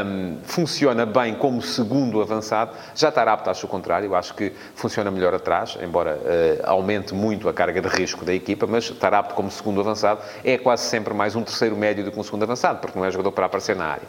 um, 0.04 0.38
funciona 0.44 1.06
bem 1.06 1.34
como 1.34 1.62
segundo 1.62 2.20
avançado. 2.20 2.76
Já 2.94 3.08
está 3.08 3.22
apto, 3.22 3.50
acho 3.50 3.66
o 3.66 3.68
contrário, 3.68 4.14
acho 4.14 4.34
que 4.34 4.52
funciona 4.74 5.10
melhor 5.10 5.34
atrás, 5.34 5.78
embora 5.82 6.18
aumente 6.64 7.14
muito 7.14 7.48
a 7.48 7.52
carga 7.52 7.80
de 7.80 7.88
risco 7.88 8.24
da 8.24 8.34
equipa, 8.34 8.66
mas 8.66 8.84
estar 8.84 9.12
apto 9.14 9.34
como 9.34 9.50
segundo 9.50 9.80
avançado 9.80 10.20
é 10.44 10.58
quase 10.60 10.84
sempre 10.84 11.12
mais 11.12 11.34
um 11.34 11.42
terceiro 11.42 11.76
médio 11.76 12.04
do 12.04 12.12
que 12.12 12.18
um 12.18 12.22
segundo 12.22 12.42
avançado, 12.42 12.80
porque 12.80 12.98
não 12.98 13.04
é 13.04 13.10
jogador 13.10 13.32
para 13.32 13.46
aparecer 13.46 13.76
na 13.76 13.86
área. 13.86 14.08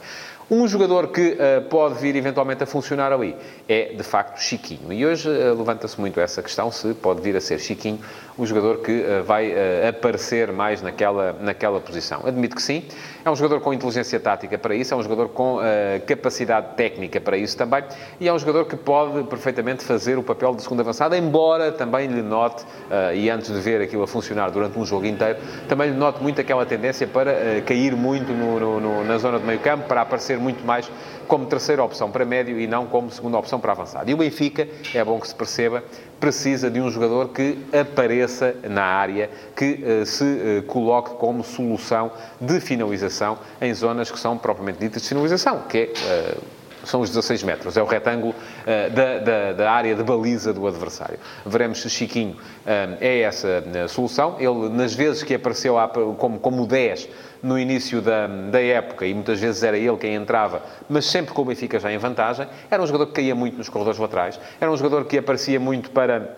Um 0.49 0.67
jogador 0.67 1.07
que 1.07 1.31
uh, 1.31 1.61
pode 1.69 1.95
vir 1.95 2.13
eventualmente 2.15 2.61
a 2.61 2.65
funcionar 2.65 3.13
ali 3.13 3.35
é, 3.69 3.93
de 3.93 4.03
facto, 4.03 4.37
Chiquinho. 4.37 4.91
E 4.91 5.05
hoje 5.05 5.29
uh, 5.29 5.57
levanta-se 5.57 5.97
muito 5.99 6.19
essa 6.19 6.43
questão 6.43 6.69
se 6.69 6.93
pode 6.93 7.21
vir 7.21 7.37
a 7.37 7.41
ser 7.41 7.57
Chiquinho 7.57 7.99
o 8.37 8.45
jogador 8.45 8.79
que 8.79 8.91
uh, 8.91 9.23
vai 9.23 9.53
aparecer 9.87 10.51
mais 10.51 10.81
naquela, 10.81 11.35
naquela 11.39 11.79
posição. 11.79 12.21
Admito 12.25 12.55
que 12.55 12.61
sim. 12.61 12.83
É 13.23 13.29
um 13.29 13.35
jogador 13.35 13.61
com 13.61 13.73
inteligência 13.73 14.19
tática 14.19 14.57
para 14.57 14.73
isso, 14.73 14.93
é 14.93 14.97
um 14.97 15.03
jogador 15.03 15.29
com 15.29 15.59
capacidade 16.07 16.75
técnica 16.75 17.21
para 17.21 17.37
isso 17.37 17.55
também 17.55 17.83
e 18.19 18.27
é 18.27 18.33
um 18.33 18.39
jogador 18.39 18.65
que 18.65 18.75
pode 18.75 19.23
perfeitamente 19.25 19.83
fazer 19.83 20.17
o 20.17 20.23
papel 20.23 20.55
de 20.55 20.63
segundo 20.63 20.79
avançado, 20.79 21.15
embora 21.15 21.71
também 21.71 22.07
lhe 22.07 22.21
note, 22.23 22.65
e 23.13 23.29
antes 23.29 23.53
de 23.53 23.59
ver 23.59 23.79
aquilo 23.79 24.01
a 24.01 24.07
funcionar 24.07 24.49
durante 24.49 24.79
um 24.79 24.85
jogo 24.85 25.05
inteiro, 25.05 25.37
também 25.69 25.91
lhe 25.91 25.95
note 25.95 26.21
muito 26.21 26.41
aquela 26.41 26.65
tendência 26.65 27.05
para 27.05 27.61
cair 27.65 27.95
muito 27.95 28.33
no, 28.33 28.59
no, 28.59 28.79
no, 28.79 29.03
na 29.03 29.17
zona 29.19 29.37
de 29.39 29.45
meio 29.45 29.59
campo, 29.59 29.87
para 29.87 30.01
aparecer 30.01 30.39
muito 30.39 30.65
mais 30.65 30.89
como 31.31 31.45
terceira 31.45 31.81
opção 31.81 32.11
para 32.11 32.25
médio 32.25 32.59
e 32.59 32.67
não 32.67 32.85
como 32.85 33.09
segunda 33.09 33.37
opção 33.37 33.57
para 33.57 33.71
avançado. 33.71 34.11
E 34.11 34.13
o 34.13 34.17
Benfica, 34.17 34.67
é 34.93 35.01
bom 35.01 35.17
que 35.17 35.25
se 35.25 35.33
perceba, 35.33 35.81
precisa 36.19 36.69
de 36.69 36.81
um 36.81 36.91
jogador 36.91 37.29
que 37.29 37.57
apareça 37.71 38.53
na 38.63 38.83
área, 38.83 39.29
que 39.55 39.81
uh, 39.81 40.05
se 40.05 40.25
uh, 40.25 40.63
coloque 40.63 41.11
como 41.11 41.41
solução 41.41 42.11
de 42.41 42.59
finalização 42.59 43.39
em 43.61 43.73
zonas 43.73 44.11
que 44.11 44.19
são 44.19 44.37
propriamente 44.37 44.79
ditas 44.79 45.03
de 45.03 45.07
finalização, 45.07 45.61
que 45.69 45.77
é... 45.77 46.35
Uh, 46.37 46.60
são 46.83 47.01
os 47.01 47.09
16 47.09 47.43
metros, 47.43 47.77
é 47.77 47.81
o 47.81 47.85
retângulo 47.85 48.33
uh, 48.33 48.93
da, 48.93 49.19
da, 49.19 49.53
da, 49.53 49.71
área 49.71 49.95
de 49.95 50.03
baliza 50.03 50.53
do 50.53 50.67
adversário. 50.67 51.19
Veremos 51.45 51.81
se 51.81 51.89
Chiquinho 51.89 52.33
uh, 52.33 52.97
é 52.99 53.21
essa 53.21 53.63
solução. 53.87 54.35
Ele, 54.39 54.69
nas 54.69 54.93
vezes 54.93 55.23
que 55.23 55.33
apareceu 55.33 55.75
como, 56.17 56.39
como 56.39 56.65
10 56.65 57.09
no 57.43 57.57
início 57.57 58.01
da, 58.01 58.27
da 58.27 58.61
época, 58.61 59.05
e 59.05 59.13
muitas 59.13 59.39
vezes 59.39 59.63
era 59.63 59.77
ele 59.77 59.97
quem 59.97 60.13
entrava, 60.13 60.61
mas 60.87 61.05
sempre 61.05 61.33
com 61.33 61.41
o 61.41 61.45
Benfica 61.45 61.79
já 61.79 61.91
em 61.91 61.97
vantagem. 61.97 62.47
Era 62.69 62.81
um 62.81 62.85
jogador 62.85 63.07
que 63.07 63.13
caía 63.13 63.35
muito 63.35 63.57
nos 63.57 63.69
corredores 63.69 63.99
laterais, 63.99 64.39
era 64.59 64.71
um 64.71 64.77
jogador 64.77 65.05
que 65.05 65.17
aparecia 65.17 65.59
muito 65.59 65.89
para 65.91 66.37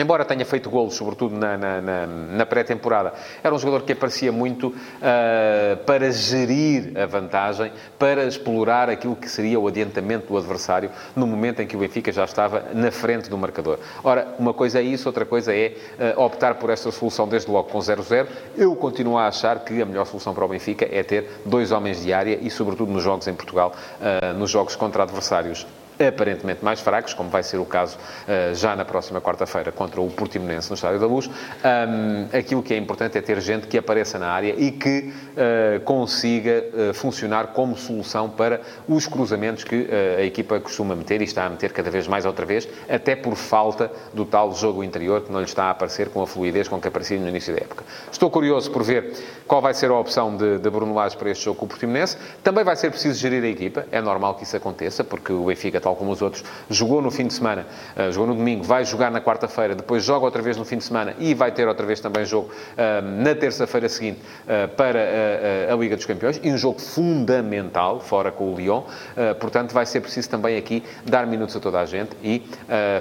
Embora 0.00 0.24
tenha 0.24 0.46
feito 0.46 0.70
golos, 0.70 0.94
sobretudo 0.94 1.36
na, 1.36 1.58
na, 1.58 1.80
na, 1.82 2.06
na 2.06 2.46
pré-temporada, 2.46 3.12
era 3.44 3.54
um 3.54 3.58
jogador 3.58 3.84
que 3.84 3.92
aparecia 3.92 4.32
muito 4.32 4.68
uh, 4.68 5.76
para 5.84 6.10
gerir 6.10 6.98
a 6.98 7.04
vantagem, 7.04 7.70
para 7.98 8.24
explorar 8.24 8.88
aquilo 8.88 9.14
que 9.14 9.28
seria 9.28 9.60
o 9.60 9.68
adiantamento 9.68 10.28
do 10.28 10.38
adversário 10.38 10.90
no 11.14 11.26
momento 11.26 11.60
em 11.60 11.66
que 11.66 11.76
o 11.76 11.80
Benfica 11.80 12.10
já 12.10 12.24
estava 12.24 12.64
na 12.72 12.90
frente 12.90 13.28
do 13.28 13.36
marcador. 13.36 13.78
Ora, 14.02 14.34
uma 14.38 14.54
coisa 14.54 14.78
é 14.78 14.82
isso, 14.82 15.06
outra 15.06 15.26
coisa 15.26 15.54
é 15.54 15.76
uh, 16.16 16.22
optar 16.22 16.54
por 16.54 16.70
esta 16.70 16.90
solução 16.90 17.28
desde 17.28 17.50
logo 17.50 17.68
com 17.68 17.78
0-0. 17.78 18.26
Eu 18.56 18.74
continuo 18.76 19.18
a 19.18 19.26
achar 19.26 19.58
que 19.60 19.82
a 19.82 19.84
melhor 19.84 20.06
solução 20.06 20.32
para 20.32 20.46
o 20.46 20.48
Benfica 20.48 20.88
é 20.90 21.02
ter 21.02 21.42
dois 21.44 21.72
homens 21.72 22.02
de 22.02 22.10
área 22.10 22.38
e, 22.40 22.50
sobretudo, 22.50 22.90
nos 22.90 23.02
jogos 23.02 23.28
em 23.28 23.34
Portugal, 23.34 23.74
uh, 24.00 24.32
nos 24.32 24.48
jogos 24.48 24.74
contra 24.74 25.02
adversários 25.02 25.66
aparentemente 26.06 26.64
mais 26.64 26.80
fracos, 26.80 27.14
como 27.14 27.28
vai 27.28 27.42
ser 27.42 27.58
o 27.58 27.64
caso 27.64 27.96
uh, 27.96 28.54
já 28.54 28.74
na 28.74 28.84
próxima 28.84 29.20
quarta-feira 29.20 29.70
contra 29.70 30.00
o 30.00 30.10
Portimonense 30.10 30.70
no 30.70 30.74
Estádio 30.74 30.98
da 30.98 31.06
Luz. 31.06 31.26
Um, 31.26 32.36
aquilo 32.36 32.62
que 32.62 32.74
é 32.74 32.76
importante 32.76 33.18
é 33.18 33.20
ter 33.20 33.40
gente 33.40 33.66
que 33.66 33.76
apareça 33.76 34.18
na 34.18 34.28
área 34.28 34.54
e 34.56 34.70
que 34.70 35.12
uh, 35.12 35.80
consiga 35.84 36.64
uh, 36.90 36.94
funcionar 36.94 37.48
como 37.48 37.76
solução 37.76 38.28
para 38.30 38.60
os 38.88 39.06
cruzamentos 39.06 39.64
que 39.64 39.88
a 40.18 40.22
equipa 40.22 40.58
costuma 40.60 40.94
meter 40.94 41.20
e 41.20 41.24
está 41.24 41.44
a 41.44 41.50
meter 41.50 41.72
cada 41.72 41.90
vez 41.90 42.06
mais 42.06 42.24
outra 42.24 42.46
vez, 42.46 42.68
até 42.88 43.14
por 43.14 43.34
falta 43.34 43.90
do 44.12 44.24
tal 44.24 44.52
jogo 44.54 44.82
interior 44.84 45.22
que 45.22 45.32
não 45.32 45.40
lhe 45.40 45.46
está 45.46 45.64
a 45.64 45.70
aparecer 45.70 46.08
com 46.08 46.22
a 46.22 46.26
fluidez 46.26 46.68
com 46.68 46.80
que 46.80 46.88
aparecia 46.88 47.18
no 47.18 47.28
início 47.28 47.54
da 47.54 47.60
época. 47.60 47.84
Estou 48.10 48.30
curioso 48.30 48.70
por 48.70 48.82
ver 48.82 49.12
qual 49.46 49.60
vai 49.60 49.74
ser 49.74 49.90
a 49.90 49.94
opção 49.94 50.36
de, 50.36 50.58
de 50.58 50.70
Bruno 50.70 50.94
Lage 50.94 51.16
para 51.16 51.30
este 51.30 51.44
jogo 51.44 51.58
com 51.58 51.66
o 51.66 51.68
Portimonense. 51.68 52.16
Também 52.42 52.64
vai 52.64 52.76
ser 52.76 52.90
preciso 52.90 53.18
gerir 53.18 53.42
a 53.42 53.48
equipa, 53.48 53.86
é 53.90 54.00
normal 54.00 54.34
que 54.34 54.44
isso 54.44 54.56
aconteça, 54.56 55.02
porque 55.02 55.32
o 55.32 55.44
Benfica 55.44 55.78
está 55.78 55.89
tal 55.90 55.96
como 55.96 56.12
os 56.12 56.22
outros, 56.22 56.44
jogou 56.68 57.02
no 57.02 57.10
fim 57.10 57.26
de 57.26 57.34
semana, 57.34 57.66
uh, 57.96 58.12
jogou 58.12 58.28
no 58.28 58.34
domingo, 58.34 58.62
vai 58.62 58.84
jogar 58.84 59.10
na 59.10 59.20
quarta-feira, 59.20 59.74
depois 59.74 60.04
joga 60.04 60.24
outra 60.24 60.40
vez 60.40 60.56
no 60.56 60.64
fim 60.64 60.78
de 60.78 60.84
semana 60.84 61.14
e 61.18 61.34
vai 61.34 61.50
ter 61.50 61.66
outra 61.66 61.84
vez 61.84 61.98
também 61.98 62.24
jogo 62.24 62.48
uh, 62.48 63.02
na 63.02 63.34
terça-feira 63.34 63.88
seguinte 63.88 64.20
uh, 64.44 64.68
para 64.76 65.00
a 65.70 65.74
Liga 65.74 65.96
dos 65.96 66.04
Campeões, 66.04 66.40
e 66.42 66.50
um 66.50 66.56
jogo 66.56 66.80
fundamental, 66.80 68.00
fora 68.00 68.30
com 68.30 68.52
o 68.52 68.56
Lyon. 68.56 68.82
portanto, 69.38 69.72
vai 69.72 69.86
ser 69.86 70.00
preciso 70.00 70.28
também 70.28 70.56
aqui 70.56 70.82
dar 71.04 71.26
minutos 71.26 71.56
a 71.56 71.60
toda 71.60 71.80
a 71.80 71.86
gente 71.86 72.10
e 72.22 72.42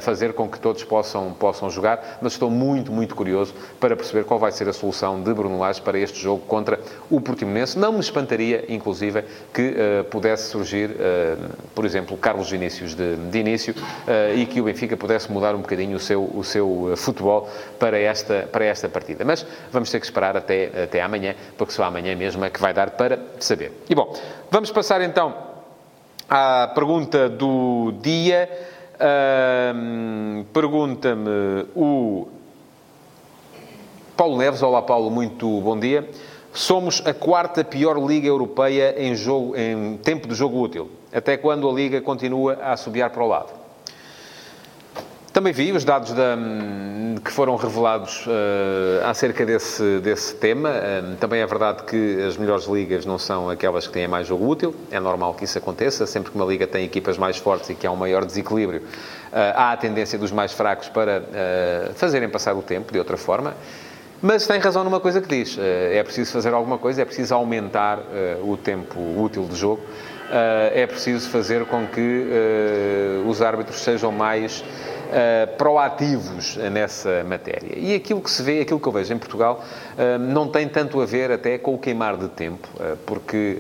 fazer 0.02 0.34
com 0.34 0.48
que 0.48 0.60
todos 0.60 0.84
possam, 0.84 1.34
possam 1.34 1.70
jogar, 1.70 2.20
mas 2.22 2.34
estou 2.34 2.50
muito, 2.50 2.92
muito 2.92 3.16
curioso 3.16 3.54
para 3.80 3.96
perceber 3.96 4.24
qual 4.24 4.40
vai 4.40 4.52
ser 4.52 4.68
a 4.70 4.74
solução 4.74 5.22
de 5.22 5.34
Bruno 5.34 5.60
Lage 5.60 5.82
para 5.82 5.98
este 6.00 6.20
jogo 6.20 6.42
contra 6.46 6.80
o 7.10 7.20
Portimonense. 7.20 7.78
Não 7.78 7.94
me 7.94 8.00
espantaria, 8.00 8.66
inclusive, 8.70 9.24
que 9.54 9.76
pudesse 10.10 10.50
surgir, 10.50 10.96
por 11.76 11.86
exemplo, 11.86 12.18
Carlos 12.18 12.50
Vinícius 12.50 12.79
de, 12.88 13.16
de 13.16 13.40
início 13.40 13.74
uh, 13.74 14.36
e 14.36 14.46
que 14.46 14.62
o 14.62 14.64
Benfica 14.66 14.96
pudesse 14.98 15.32
mudar 15.32 15.56
um 15.56 15.62
bocadinho 15.62 15.98
o 15.98 16.00
seu, 16.00 16.24
o 16.24 16.44
seu 16.44 16.90
eh, 16.92 16.96
futebol 16.96 17.50
para 17.78 17.98
esta, 17.98 18.48
para 18.52 18.66
esta 18.66 18.88
partida. 18.88 19.24
Mas 19.26 19.46
vamos 19.72 19.92
ter 19.92 20.00
que 20.00 20.06
esperar 20.06 20.36
até, 20.36 20.84
até 20.84 21.02
amanhã, 21.02 21.36
porque 21.58 21.74
só 21.74 21.84
amanhã 21.84 22.16
mesmo 22.16 22.44
é 22.46 22.50
que 22.50 22.60
vai 22.60 22.74
dar 22.74 22.92
para 22.92 23.20
saber. 23.40 23.72
E 23.90 23.96
bom, 23.96 24.16
vamos 24.50 24.72
passar 24.72 25.02
então 25.02 25.36
à 26.30 26.72
pergunta 26.74 27.28
do 27.30 27.94
dia. 28.02 28.50
Pergunta-me 30.52 31.66
o 31.76 32.28
Paulo 34.18 34.38
Neves. 34.38 34.62
Olá, 34.62 34.82
Paulo, 34.82 35.10
muito 35.10 35.62
bom 35.62 35.80
dia. 35.80 36.10
Somos 36.54 37.02
a 37.06 37.14
quarta 37.14 37.64
pior 37.64 37.98
liga 37.98 38.28
europeia 38.28 38.96
em, 38.98 39.16
jogo, 39.16 39.56
em 39.56 39.98
tempo 39.98 40.28
de 40.28 40.34
jogo 40.34 40.60
útil 40.60 41.00
até 41.12 41.38
quando 41.38 41.70
a 41.70 41.74
Liga 41.74 42.02
continua 42.02 42.58
a 42.62 42.74
assobiar 42.74 43.10
para 43.10 43.24
o 43.24 43.28
lado. 43.28 43.60
Também 45.32 45.54
vi 45.54 45.72
os 45.72 45.86
dados 45.86 46.12
da, 46.12 46.36
que 47.24 47.32
foram 47.32 47.56
revelados 47.56 48.26
uh, 48.26 49.06
acerca 49.06 49.46
desse, 49.46 50.00
desse 50.00 50.36
tema. 50.36 50.70
Uh, 50.70 51.16
também 51.18 51.42
é 51.42 51.46
verdade 51.46 51.84
que 51.84 52.22
as 52.24 52.36
melhores 52.36 52.66
ligas 52.66 53.06
não 53.06 53.20
são 53.20 53.48
aquelas 53.48 53.86
que 53.86 53.94
têm 53.94 54.08
mais 54.08 54.28
jogo 54.28 54.50
útil. 54.50 54.76
É 54.90 55.00
normal 55.00 55.36
que 55.36 55.46
isso 55.46 55.58
aconteça. 55.58 56.08
Sempre 56.08 56.32
que 56.32 56.36
uma 56.36 56.46
liga 56.46 56.66
tem 56.66 56.84
equipas 56.84 57.18
mais 57.18 57.38
fortes 57.38 57.70
e 57.70 57.76
que 57.76 57.86
há 57.86 57.92
um 57.92 57.96
maior 57.96 58.26
desequilíbrio, 58.26 58.82
uh, 58.82 59.36
há 59.56 59.72
a 59.72 59.78
tendência 59.78 60.18
dos 60.18 60.32
mais 60.32 60.52
fracos 60.52 60.90
para 60.90 61.24
fazerem 61.96 62.28
passar 62.28 62.56
o 62.56 62.64
tempo 62.64 62.92
de 62.92 62.98
outra 62.98 63.16
forma. 63.16 63.56
Mas 64.22 64.46
tem 64.46 64.60
razão 64.60 64.84
numa 64.84 65.00
coisa 65.00 65.22
que 65.22 65.28
diz. 65.28 65.58
é 65.58 66.04
preciso 66.04 66.32
fazer 66.32 66.54
alguma 66.54 66.78
coisa, 66.78 67.02
é 67.02 67.06
preciso 67.06 67.34
aumentar 67.34 68.00
o 68.44 68.58
tempo 68.58 69.00
útil 69.18 69.46
de 69.46 69.56
jogo. 69.56 69.82
Eh, 70.32 70.82
é 70.82 70.88
preciso 70.88 71.28
fazer 71.30 71.66
com 71.66 71.88
que 71.88 72.28
eh, 72.30 73.24
os 73.26 73.42
árbitros 73.42 73.82
sejam 73.82 74.12
mais 74.12 74.64
proativos 75.58 76.56
nessa 76.72 77.24
matéria. 77.24 77.76
E 77.76 77.96
aquilo 77.96 78.22
que 78.22 78.30
se 78.30 78.44
vê, 78.44 78.62
aquilo 78.62 78.80
que 78.80 78.88
eu 78.88 78.92
vejo 78.92 79.12
em 79.12 79.18
Portugal, 79.18 79.66
não 80.20 80.48
tem 80.48 80.68
tanto 80.70 81.02
a 81.02 81.06
ver 81.08 81.32
até 81.32 81.58
com 81.58 81.74
o 81.74 81.80
queimar 81.80 82.16
de 82.16 82.28
tempo, 82.28 82.68
porque 83.08 83.58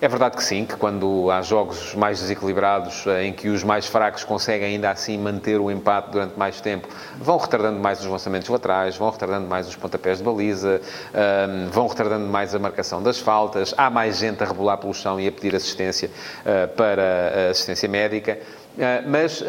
é 0.00 0.06
verdade 0.06 0.36
que 0.36 0.44
sim, 0.44 0.64
que 0.64 0.76
quando 0.76 1.28
há 1.30 1.42
jogos 1.42 1.94
mais 1.94 2.20
desequilibrados, 2.20 3.04
eh, 3.06 3.24
em 3.24 3.32
que 3.32 3.48
os 3.48 3.64
mais 3.64 3.86
fracos 3.86 4.22
conseguem 4.22 4.74
ainda 4.74 4.90
assim 4.90 5.18
manter 5.18 5.58
o 5.58 5.70
empate 5.70 6.10
durante 6.10 6.38
mais 6.38 6.60
tempo, 6.60 6.88
vão 7.18 7.36
retardando 7.36 7.80
mais 7.80 8.00
os 8.00 8.06
lançamentos 8.06 8.48
laterais, 8.48 8.96
vão 8.96 9.10
retardando 9.10 9.48
mais 9.48 9.66
os 9.66 9.74
pontapés 9.74 10.18
de 10.18 10.24
baliza, 10.24 10.80
ehm, 11.12 11.68
vão 11.70 11.88
retardando 11.88 12.26
mais 12.26 12.54
a 12.54 12.60
marcação 12.60 13.02
das 13.02 13.18
faltas, 13.18 13.74
há 13.76 13.90
mais 13.90 14.18
gente 14.18 14.40
a 14.42 14.46
rebolar 14.46 14.78
pelo 14.78 14.94
chão 14.94 15.18
e 15.18 15.26
a 15.26 15.32
pedir 15.32 15.56
assistência 15.56 16.08
eh, 16.46 16.68
para 16.68 17.50
assistência 17.50 17.88
médica. 17.88 18.38
Eh, 18.78 19.02
mas 19.04 19.42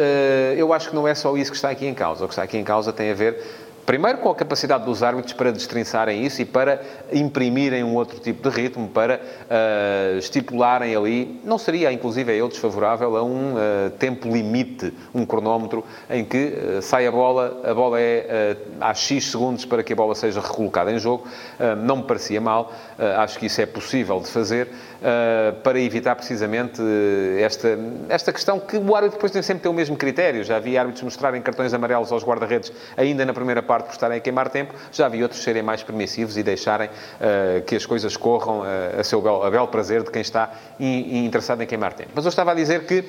eu 0.58 0.74
acho 0.74 0.90
que 0.90 0.96
não 0.96 1.08
é 1.08 1.14
só 1.14 1.38
isso 1.38 1.52
que 1.52 1.58
está 1.58 1.70
aqui 1.70 1.86
em 1.86 1.94
causa. 1.94 2.26
O 2.26 2.28
que 2.28 2.34
está 2.34 2.42
aqui 2.42 2.58
em 2.58 2.64
causa 2.64 2.92
tem 2.92 3.12
a 3.12 3.14
ver 3.14 3.69
Primeiro, 3.90 4.20
com 4.20 4.30
a 4.30 4.36
capacidade 4.36 4.86
dos 4.86 5.02
árbitros 5.02 5.34
para 5.34 5.52
destrinçarem 5.52 6.24
isso 6.24 6.44
e 6.44 6.46
para 6.46 6.80
imprimirem 7.12 7.84
um 7.84 7.96
outro 7.96 8.20
tipo 8.20 8.48
de 8.48 8.56
ritmo, 8.56 8.88
para 8.88 9.20
uh, 9.20 10.20
estipularem 10.20 10.96
ali, 10.96 11.42
não 11.44 11.58
seria 11.58 11.92
inclusive 11.92 12.32
a 12.32 12.36
eu 12.36 12.48
desfavorável 12.48 13.18
a 13.18 13.24
um 13.24 13.56
uh, 13.56 13.90
tempo 13.98 14.30
limite, 14.30 14.94
um 15.12 15.26
cronómetro, 15.26 15.84
em 16.08 16.24
que 16.24 16.54
uh, 16.78 16.82
sai 16.84 17.08
a 17.08 17.12
bola, 17.12 17.62
a 17.64 17.74
bola 17.74 18.00
é 18.00 18.58
há 18.80 18.94
X 18.94 19.32
segundos 19.32 19.66
para 19.66 19.82
que 19.82 19.92
a 19.92 19.96
bola 19.96 20.14
seja 20.14 20.40
recolocada 20.40 20.92
em 20.92 21.00
jogo. 21.00 21.28
não 21.84 21.98
me 21.98 22.04
parecia 22.04 22.40
mal, 22.40 22.72
acho 23.18 23.40
que 23.40 23.48
isso 23.48 23.60
é 23.60 23.66
possível 23.66 24.20
de 24.20 24.28
fazer 24.28 24.70
para 25.64 25.80
evitar 25.80 26.16
precisamente 26.16 26.82
esta, 27.40 27.80
esta 28.08 28.32
questão 28.32 28.60
que 28.60 28.78
o 28.78 28.96
árbitro 28.96 29.18
depois 29.18 29.32
tem 29.32 29.42
sempre 29.42 29.64
ter 29.64 29.70
o 29.70 29.74
mesmo 29.74 29.98
critério. 29.98 30.44
Já 30.44 30.60
vi 30.60 30.78
árbitros 30.78 31.04
mostrarem 31.04 31.42
cartões 31.42 31.74
amarelos 31.74 32.12
aos 32.12 32.24
guarda-redes 32.24 32.72
ainda 32.96 33.26
na 33.26 33.34
primeira 33.34 33.64
parte 33.64 33.79
parte 33.80 33.86
por 33.86 33.94
estarem 33.94 34.18
a 34.18 34.22
queimar 34.22 34.50
tempo, 34.50 34.74
já 34.92 35.08
vi 35.08 35.24
outros 35.24 35.42
serem 35.42 35.64
mais 35.64 35.82
permissivos 35.84 36.38
e 36.38 36.44
deixarem 36.44 36.90
uh, 36.90 37.62
que 37.66 37.76
as 37.76 37.86
coisas 37.86 38.18
corram 38.18 38.62
uh, 38.62 39.00
a 39.00 39.04
seu 39.04 39.22
belo, 39.22 39.44
a 39.44 39.50
belo 39.50 39.68
prazer 39.68 40.04
de 40.04 40.12
quem 40.12 40.22
está 40.22 40.52
in, 40.80 41.26
interessado 41.26 41.62
em 41.62 41.68
queimar 41.68 41.94
tempo. 41.94 42.12
Mas 42.14 42.26
eu 42.26 42.30
estava 42.30 42.52
a 42.52 42.56
dizer 42.56 42.86
que 42.86 43.04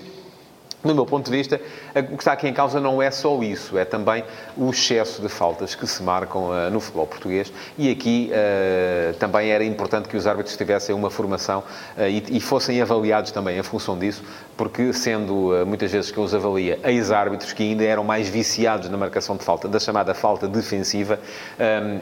no 0.82 0.94
meu 0.94 1.04
ponto 1.04 1.30
de 1.30 1.36
vista, 1.36 1.60
o 1.94 2.16
que 2.16 2.22
está 2.22 2.32
aqui 2.32 2.48
em 2.48 2.54
causa 2.54 2.80
não 2.80 3.02
é 3.02 3.10
só 3.10 3.42
isso, 3.42 3.76
é 3.76 3.84
também 3.84 4.24
o 4.56 4.70
excesso 4.70 5.20
de 5.20 5.28
faltas 5.28 5.74
que 5.74 5.86
se 5.86 6.02
marcam 6.02 6.50
uh, 6.50 6.70
no 6.70 6.80
futebol 6.80 7.06
português 7.06 7.52
e 7.76 7.90
aqui 7.90 8.30
uh, 8.32 9.14
também 9.14 9.50
era 9.50 9.62
importante 9.62 10.08
que 10.08 10.16
os 10.16 10.26
árbitros 10.26 10.56
tivessem 10.56 10.94
uma 10.94 11.10
formação 11.10 11.60
uh, 11.60 12.02
e, 12.08 12.24
e, 12.30 12.40
fossem 12.40 12.80
avaliados 12.80 13.30
também 13.30 13.58
em 13.58 13.62
função 13.62 13.98
disso, 13.98 14.22
porque 14.56 14.92
sendo 14.92 15.52
muitas 15.66 15.92
vezes 15.92 16.10
que 16.10 16.18
eu 16.18 16.24
os 16.24 16.34
avalia 16.34 16.78
ex-árbitros 16.84 17.52
que 17.52 17.62
ainda 17.62 17.84
eram 17.84 18.04
mais 18.04 18.28
viciados 18.28 18.88
na 18.88 18.96
marcação 18.96 19.36
de 19.36 19.44
falta, 19.44 19.68
da 19.68 19.78
chamada 19.78 20.14
falta 20.14 20.46
defensiva, 20.46 21.18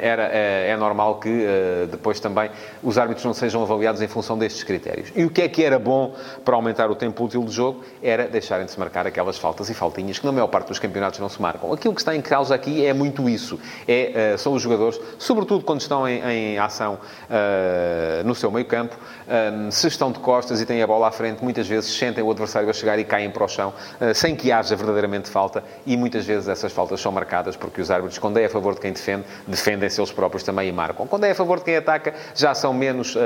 era, 0.00 0.24
é, 0.24 0.76
normal 0.76 1.20
que 1.20 1.46
depois 1.90 2.18
também 2.18 2.50
os 2.82 2.98
árbitros 2.98 3.24
não 3.24 3.32
sejam 3.32 3.62
avaliados 3.62 4.02
em 4.02 4.08
função 4.08 4.36
destes 4.36 4.64
critérios. 4.64 5.12
E 5.14 5.24
o 5.24 5.30
que 5.30 5.42
é 5.42 5.48
que 5.48 5.62
era 5.62 5.78
bom 5.78 6.14
para 6.44 6.56
aumentar 6.56 6.90
o 6.90 6.96
tempo 6.96 7.24
útil 7.24 7.42
do 7.42 7.50
jogo? 7.52 7.84
Era 8.02 8.26
deixarem 8.26 8.67
de 8.68 8.74
se 8.74 8.78
marcar 8.78 9.06
aquelas 9.06 9.38
faltas 9.38 9.68
e 9.68 9.74
faltinhas 9.74 10.18
que 10.18 10.26
na 10.26 10.32
maior 10.32 10.46
parte 10.46 10.68
dos 10.68 10.78
campeonatos 10.78 11.18
não 11.18 11.28
se 11.28 11.40
marcam. 11.40 11.72
Aquilo 11.72 11.94
que 11.94 12.00
está 12.00 12.14
em 12.14 12.20
causa 12.20 12.54
aqui 12.54 12.84
é 12.84 12.92
muito 12.92 13.28
isso. 13.28 13.58
É, 13.86 14.34
uh, 14.34 14.38
são 14.38 14.52
os 14.52 14.62
jogadores, 14.62 15.00
sobretudo 15.18 15.64
quando 15.64 15.80
estão 15.80 16.06
em, 16.06 16.20
em 16.22 16.58
ação 16.58 16.98
uh, 17.28 18.24
no 18.24 18.34
seu 18.34 18.50
meio 18.50 18.66
campo, 18.66 18.96
um, 19.26 19.70
se 19.70 19.88
estão 19.88 20.12
de 20.12 20.18
costas 20.18 20.60
e 20.60 20.66
têm 20.66 20.82
a 20.82 20.86
bola 20.86 21.08
à 21.08 21.10
frente, 21.10 21.42
muitas 21.42 21.66
vezes 21.66 21.90
sentem 21.96 22.22
o 22.22 22.30
adversário 22.30 22.68
a 22.68 22.72
chegar 22.72 22.98
e 22.98 23.04
caem 23.04 23.30
para 23.30 23.44
o 23.44 23.48
chão, 23.48 23.72
uh, 24.00 24.14
sem 24.14 24.36
que 24.36 24.52
haja 24.52 24.76
verdadeiramente 24.76 25.28
falta, 25.28 25.64
e 25.86 25.96
muitas 25.96 26.26
vezes 26.26 26.48
essas 26.48 26.72
faltas 26.72 27.00
são 27.00 27.10
marcadas 27.10 27.56
porque 27.56 27.80
os 27.80 27.90
árbitros, 27.90 28.18
quando 28.18 28.38
é 28.38 28.44
a 28.44 28.50
favor 28.50 28.74
de 28.74 28.80
quem 28.80 28.92
defende, 28.92 29.24
defendem-se 29.46 30.00
eles 30.00 30.12
próprios 30.12 30.42
também 30.42 30.68
e 30.68 30.72
marcam. 30.72 31.06
Quando 31.06 31.24
é 31.24 31.30
a 31.30 31.34
favor 31.34 31.58
de 31.58 31.64
quem 31.64 31.76
ataca, 31.76 32.14
já 32.34 32.54
são 32.54 32.74
menos 32.74 33.16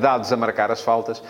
dados 0.00 0.32
a 0.32 0.36
marcar 0.36 0.70
as 0.70 0.80
faltas, 0.80 1.22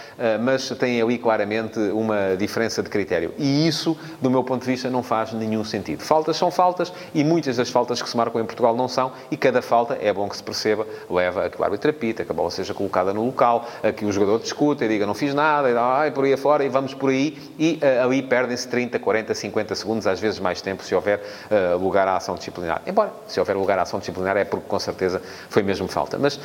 mas 0.42 0.69
têm 0.71 1.00
ali 1.00 1.19
claramente 1.19 1.78
uma 1.78 2.37
diferença 2.37 2.83
de 2.83 2.89
critério. 2.90 3.32
E 3.38 3.66
isso, 3.66 3.97
do 4.20 4.30
meu 4.30 4.44
ponto 4.44 4.62
de 4.62 4.70
vista, 4.70 4.90
não 4.90 5.02
faz 5.02 5.32
nenhum 5.32 5.64
sentido. 5.64 6.02
Faltas 6.02 6.37
são 6.37 6.50
faltas 6.50 6.92
e 7.14 7.25
muitas 7.25 7.56
das 7.56 7.70
faltas 7.70 8.02
que 8.02 8.09
se 8.09 8.16
marcam 8.16 8.40
em 8.40 8.44
Portugal 8.44 8.76
não 8.76 8.88
são, 8.88 9.12
e 9.30 9.37
cada 9.37 9.62
falta, 9.62 9.99
é 10.00 10.12
bom 10.12 10.28
que 10.28 10.37
se 10.37 10.42
perceba, 10.42 10.87
leva 11.09 11.47
a 11.47 11.50
que 11.50 11.61
o 11.61 11.64
árbitro 11.64 11.90
apita, 11.90 12.25
que 12.25 12.32
a 12.32 12.35
bola 12.35 12.50
seja 12.50 12.75
colocada 12.75 13.14
no 13.14 13.25
local, 13.25 13.66
a 13.82 13.92
que 13.92 14.04
o 14.04 14.12
jogador 14.12 14.38
discuta 14.40 14.85
e 14.85 14.88
diga 14.88 15.06
não 15.06 15.14
fiz 15.14 15.35
nada, 15.35 15.70
e 15.70 15.76
ai, 15.76 16.11
por 16.11 16.25
aí 16.25 16.32
afora, 16.32 16.64
e 16.64 16.68
vamos 16.68 16.94
por 16.94 17.11
aí, 17.11 17.38
e 17.59 17.80
uh, 17.82 18.04
ali 18.04 18.23
perdem-se 18.23 18.68
30, 18.68 18.99
40, 18.99 19.35
50 19.35 19.75
segundos, 19.75 20.06
às 20.06 20.20
vezes 20.20 20.40
mais 20.40 20.61
tempo, 20.61 20.82
se 20.82 20.94
houver 20.94 21.20
uh, 21.50 21.78
lugar 21.78 22.06
à 22.09 22.16
ação 22.16 22.35
disciplinar. 22.35 22.82
Embora, 22.87 23.12
se 23.26 23.38
houver 23.38 23.56
lugar 23.56 23.78
à 23.78 23.82
ação 23.82 23.99
disciplinar, 23.99 24.37
é 24.37 24.44
porque 24.44 24.66
com 24.68 24.78
certeza 24.78 25.23
foi 25.49 25.62
mesmo 25.62 25.88
falta. 25.88 26.18
Mas 26.18 26.37
uh, 26.37 26.40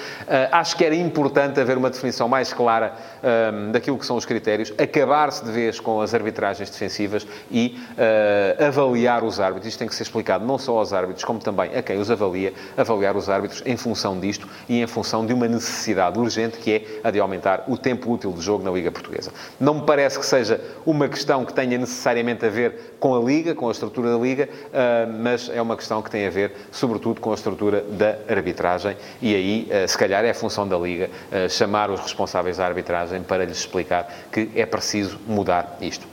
acho 0.52 0.76
que 0.76 0.86
era 0.86 0.96
importante 0.96 1.60
haver 1.60 1.78
uma 1.78 1.90
definição 1.90 2.28
mais 2.28 2.54
clara 2.54 2.94
daquilo 3.72 3.98
que 3.98 4.06
são 4.06 4.16
os 4.16 4.26
critérios, 4.26 4.74
acabar-se 4.78 5.44
de 5.44 5.52
vez 5.52 5.80
com 5.80 6.02
as 6.02 6.14
arbitragens 6.14 6.35
defensivas 6.70 7.26
e 7.52 7.78
uh, 7.92 8.66
avaliar 8.66 9.24
os 9.24 9.40
árbitros. 9.40 9.68
Isto 9.68 9.80
tem 9.80 9.88
que 9.88 9.96
ser 9.96 10.04
explicado 10.04 10.46
não 10.46 10.58
só 10.58 10.78
aos 10.78 10.94
árbitros, 10.94 11.24
como 11.24 11.40
também 11.40 11.76
a 11.76 11.82
quem 11.82 12.00
os 12.00 12.12
avalia, 12.12 12.54
avaliar 12.78 13.16
os 13.16 13.30
árbitros 13.30 13.62
em 13.66 13.78
função 13.78 14.20
disto 14.20 14.48
e 14.68 14.82
em 14.82 14.88
função 14.88 15.26
de 15.26 15.34
uma 15.34 15.48
necessidade 15.48 16.20
urgente 16.20 16.58
que 16.58 16.72
é 16.72 17.00
a 17.04 17.12
de 17.12 17.20
aumentar 17.20 17.64
o 17.68 17.78
tempo 17.78 18.12
útil 18.12 18.32
de 18.32 18.42
jogo 18.42 18.64
na 18.64 18.72
Liga 18.72 18.92
Portuguesa. 18.92 19.32
Não 19.60 19.76
me 19.76 19.82
parece 19.82 20.20
que 20.20 20.26
seja 20.26 20.60
uma 20.86 21.08
questão 21.08 21.46
que 21.46 21.54
tenha 21.54 21.78
necessariamente 21.78 22.46
a 22.46 22.50
ver 22.50 22.96
com 23.00 23.16
a 23.16 23.20
Liga, 23.20 23.56
com 23.56 23.68
a 23.68 23.72
estrutura 23.72 24.12
da 24.12 24.18
Liga, 24.18 24.50
uh, 24.50 25.14
mas 25.22 25.50
é 25.50 25.62
uma 25.62 25.76
questão 25.76 26.02
que 26.02 26.10
tem 26.10 26.28
a 26.28 26.30
ver, 26.30 26.54
sobretudo, 26.72 27.22
com 27.22 27.32
a 27.32 27.36
estrutura 27.36 27.82
da 27.82 28.18
arbitragem 28.34 28.96
e 29.22 29.36
aí, 29.36 29.70
uh, 29.70 29.88
se 29.88 29.98
calhar, 29.98 30.24
é 30.24 30.34
função 30.34 30.68
da 30.68 30.78
Liga 30.78 31.10
chamar 31.50 31.90
os 31.90 32.00
responsáveis 32.00 32.58
da 32.58 32.66
arbitragem 32.66 33.22
para 33.24 33.46
lhes 33.46 33.58
explicar 33.58 34.12
que 34.32 34.50
é 34.56 34.66
preciso 34.66 35.20
mudar 35.28 35.78
isto. 35.82 36.06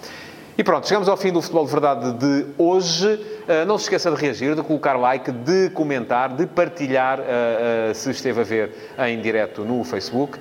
E 0.56 0.62
pronto, 0.62 0.86
chegamos 0.86 1.08
ao 1.08 1.16
fim 1.16 1.32
do 1.32 1.40
Futebol 1.40 1.64
de 1.64 1.72
Verdade 1.72 2.12
de 2.12 2.46
hoje. 2.58 3.06
Uh, 3.08 3.64
não 3.66 3.78
se 3.78 3.84
esqueça 3.84 4.10
de 4.10 4.16
reagir, 4.20 4.54
de 4.54 4.62
colocar 4.62 4.98
like, 4.98 5.32
de 5.32 5.70
comentar, 5.70 6.28
de 6.28 6.46
partilhar 6.46 7.20
uh, 7.20 7.90
uh, 7.90 7.94
se 7.94 8.10
esteve 8.10 8.42
a 8.42 8.44
ver 8.44 8.70
em 8.98 9.18
direto 9.22 9.64
no 9.64 9.82
Facebook. 9.82 10.38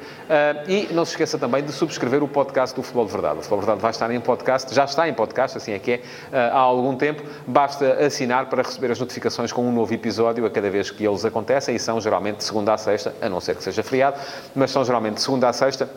e 0.67 0.89
não 0.91 1.05
se 1.05 1.11
esqueça 1.11 1.37
também 1.37 1.63
de 1.63 1.71
subscrever 1.71 2.21
o 2.21 2.27
podcast 2.27 2.75
do 2.75 2.83
Futebol 2.83 3.05
de 3.05 3.11
Verdade. 3.13 3.35
O 3.35 3.41
Futebol 3.41 3.59
de 3.59 3.65
Verdade 3.67 3.81
vai 3.81 3.91
estar 3.91 4.11
em 4.11 4.19
podcast, 4.19 4.75
já 4.75 4.83
está 4.83 5.07
em 5.07 5.13
podcast, 5.13 5.57
assim 5.57 5.71
é 5.71 5.79
que 5.79 5.93
é, 5.93 6.01
há 6.33 6.59
algum 6.59 6.97
tempo. 6.97 7.23
Basta 7.47 7.93
assinar 8.05 8.47
para 8.47 8.63
receber 8.63 8.91
as 8.91 8.99
notificações 8.99 9.53
com 9.53 9.65
um 9.65 9.71
novo 9.71 9.93
episódio 9.93 10.45
a 10.45 10.49
cada 10.49 10.69
vez 10.69 10.91
que 10.91 11.05
eles 11.05 11.23
acontecem 11.23 11.73
e 11.73 11.79
são 11.79 12.01
geralmente 12.01 12.39
de 12.39 12.43
segunda 12.43 12.73
a 12.73 12.77
sexta, 12.77 13.15
a 13.21 13.29
não 13.29 13.39
ser 13.39 13.55
que 13.55 13.63
seja 13.63 13.81
feriado, 13.81 14.17
mas 14.53 14.71
são 14.71 14.83
geralmente 14.83 15.15
de 15.15 15.21
segunda 15.21 15.47
a 15.47 15.53
sexta 15.53 15.89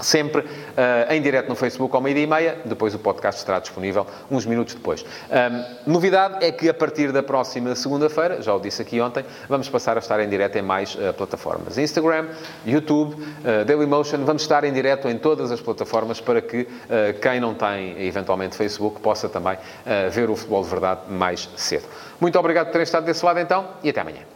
sempre 0.00 0.42
uh, 0.42 1.12
em 1.12 1.20
direto 1.20 1.48
no 1.48 1.54
Facebook 1.54 1.94
ao 1.94 2.02
meio-dia 2.02 2.24
e 2.24 2.26
meia, 2.26 2.58
depois 2.64 2.94
o 2.94 2.98
podcast 2.98 3.40
estará 3.40 3.58
disponível 3.58 4.06
uns 4.30 4.46
minutos 4.46 4.74
depois. 4.74 5.04
Um, 5.84 5.92
novidade 5.92 6.44
é 6.44 6.52
que 6.52 6.68
a 6.68 6.74
partir 6.74 7.12
da 7.12 7.22
próxima 7.22 7.74
segunda-feira, 7.74 8.42
já 8.42 8.54
o 8.54 8.60
disse 8.60 8.82
aqui 8.82 9.00
ontem, 9.00 9.24
vamos 9.48 9.68
passar 9.68 9.96
a 9.96 10.00
estar 10.00 10.20
em 10.20 10.28
direto 10.28 10.56
em 10.56 10.62
mais 10.62 10.94
uh, 10.94 11.12
plataformas. 11.14 11.78
Instagram, 11.78 12.26
YouTube, 12.64 13.14
uh, 13.14 13.64
Dailymotion, 13.64 14.24
vamos 14.24 14.42
estar 14.42 14.64
em 14.64 14.72
direto 14.72 15.08
em 15.08 15.18
todas 15.18 15.50
as 15.50 15.60
plataformas 15.60 16.20
para 16.20 16.40
que 16.40 16.66
quem 17.20 17.40
não 17.40 17.54
tem, 17.54 18.06
eventualmente, 18.06 18.56
Facebook, 18.56 19.00
possa 19.00 19.28
também 19.28 19.58
ver 20.10 20.30
o 20.30 20.36
futebol 20.36 20.62
de 20.62 20.68
verdade 20.68 21.00
mais 21.08 21.48
cedo. 21.56 21.84
Muito 22.20 22.38
obrigado 22.38 22.66
por 22.66 22.72
terem 22.72 22.84
estado 22.84 23.04
desse 23.04 23.24
lado 23.24 23.40
então 23.40 23.68
e 23.82 23.90
até 23.90 24.00
amanhã. 24.00 24.35